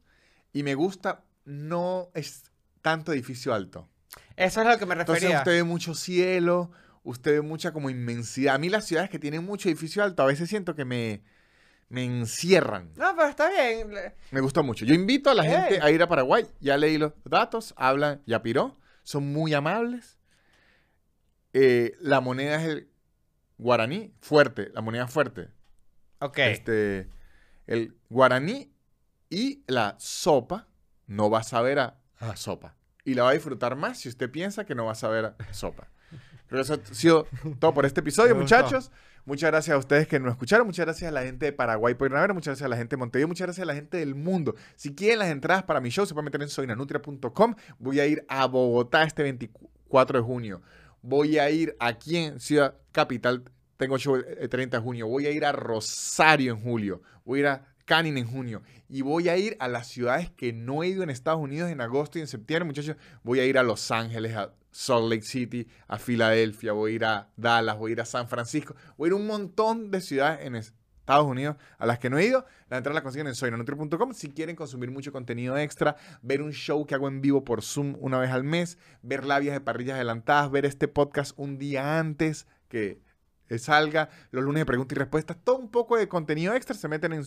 [0.52, 2.44] Y me gusta, no es
[2.82, 3.88] tanto edificio alto.
[4.36, 5.38] Eso es a lo que me Entonces refería.
[5.38, 6.70] usted ve mucho cielo,
[7.04, 8.54] usted ve mucha como inmensidad.
[8.54, 11.22] A mí las ciudades que tienen mucho edificio alto, a veces siento que me,
[11.88, 12.92] me encierran.
[12.96, 13.90] No, pero está bien.
[14.30, 14.84] Me gustó mucho.
[14.84, 15.50] Yo invito a la Ey.
[15.50, 16.46] gente a ir a Paraguay.
[16.60, 20.18] Ya leí los datos, hablan yapiró, son muy amables.
[21.52, 22.88] Eh, la moneda es el
[23.58, 25.48] guaraní, fuerte, la moneda fuerte.
[26.20, 26.38] Ok.
[26.38, 27.08] Este,
[27.66, 28.72] el guaraní
[29.28, 30.68] y la sopa
[31.06, 32.76] no va a saber a, a sopa.
[33.04, 35.36] Y la va a disfrutar más si usted piensa que no va a saber a
[35.52, 35.88] sopa.
[36.46, 37.26] Creo que eso ha sido
[37.58, 38.90] todo por este episodio, muchachos.
[39.24, 40.66] Muchas gracias a ustedes que nos escucharon.
[40.66, 42.34] Muchas gracias a la gente de Paraguay por ir a ver.
[42.34, 43.28] Muchas gracias a la gente de Montevideo.
[43.28, 44.54] Muchas gracias a la gente del mundo.
[44.74, 47.54] Si quieren las entradas para mi show, se pueden meter en soynanutria.com.
[47.78, 50.60] Voy a ir a Bogotá este 24 de junio.
[51.02, 53.44] Voy a ir aquí en Ciudad Capital.
[53.76, 55.08] Tengo show el 30 de junio.
[55.08, 57.02] Voy a ir a Rosario en julio.
[57.24, 58.62] Voy a ir a Canning en junio.
[58.88, 61.80] Y voy a ir a las ciudades que no he ido en Estados Unidos en
[61.80, 62.96] agosto y en septiembre, muchachos.
[63.22, 67.04] Voy a ir a Los Ángeles, a Salt Lake City, a Filadelfia, voy a ir
[67.04, 68.74] a Dallas, voy a ir a San Francisco.
[68.96, 70.56] Voy a ir a un montón de ciudades en
[71.02, 72.46] Estados Unidos a las que no he ido.
[72.70, 74.14] La entrada la consiguen en soynanutri.com.
[74.14, 77.96] Si quieren consumir mucho contenido extra, ver un show que hago en vivo por Zoom
[78.00, 82.46] una vez al mes, ver labias de parrillas adelantadas, ver este podcast un día antes
[82.68, 83.00] que
[83.58, 87.12] salga, los lunes de preguntas y respuestas, todo un poco de contenido extra, se meten
[87.12, 87.24] en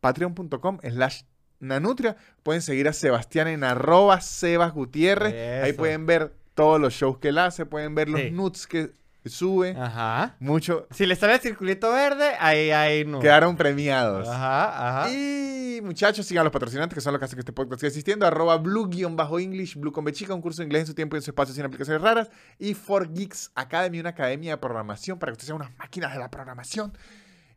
[0.00, 1.22] patreon.com slash
[1.60, 2.16] nanutria.
[2.42, 5.62] Pueden seguir a Sebastián en arroba Sebas Gutiérrez.
[5.64, 8.30] Ahí pueden ver todos los shows que él hace, pueden ver los Sí.
[8.30, 8.90] nudes que
[9.30, 9.76] sube.
[9.78, 10.36] Ajá.
[10.40, 10.86] Mucho.
[10.90, 13.20] Si le sale el circulito verde, ahí, ahí no.
[13.20, 14.28] Quedaron premiados.
[14.28, 15.10] Ajá, ajá.
[15.10, 17.88] Y muchachos, sigan a los patrocinantes que son los que hacen que este podcast siga
[17.88, 18.26] existiendo.
[18.26, 21.30] Arroba blue-english, blue con bechica, un curso de inglés en su tiempo y en su
[21.30, 22.30] espacio sin aplicaciones raras.
[22.58, 26.18] Y For Geeks Academy, una academia de programación para que ustedes sean unas máquinas de
[26.18, 26.92] la programación.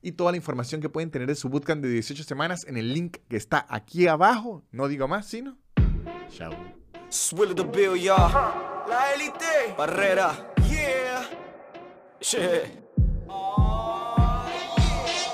[0.02, 2.94] Y toda la información que pueden tener de su bootcamp de 18 semanas en el
[2.94, 4.64] link que está aquí abajo.
[4.72, 5.58] No digo más, sino.
[6.30, 6.54] Chao.
[7.10, 8.32] Swill the bill, y'all.
[8.88, 9.74] La élite.
[9.78, 10.55] Barrera.
[12.22, 12.40] Yeah.
[12.40, 12.68] Yeah.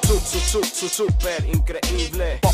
[0.04, 2.40] Su, su, su, su, super increíble.
[2.42, 2.54] Pop,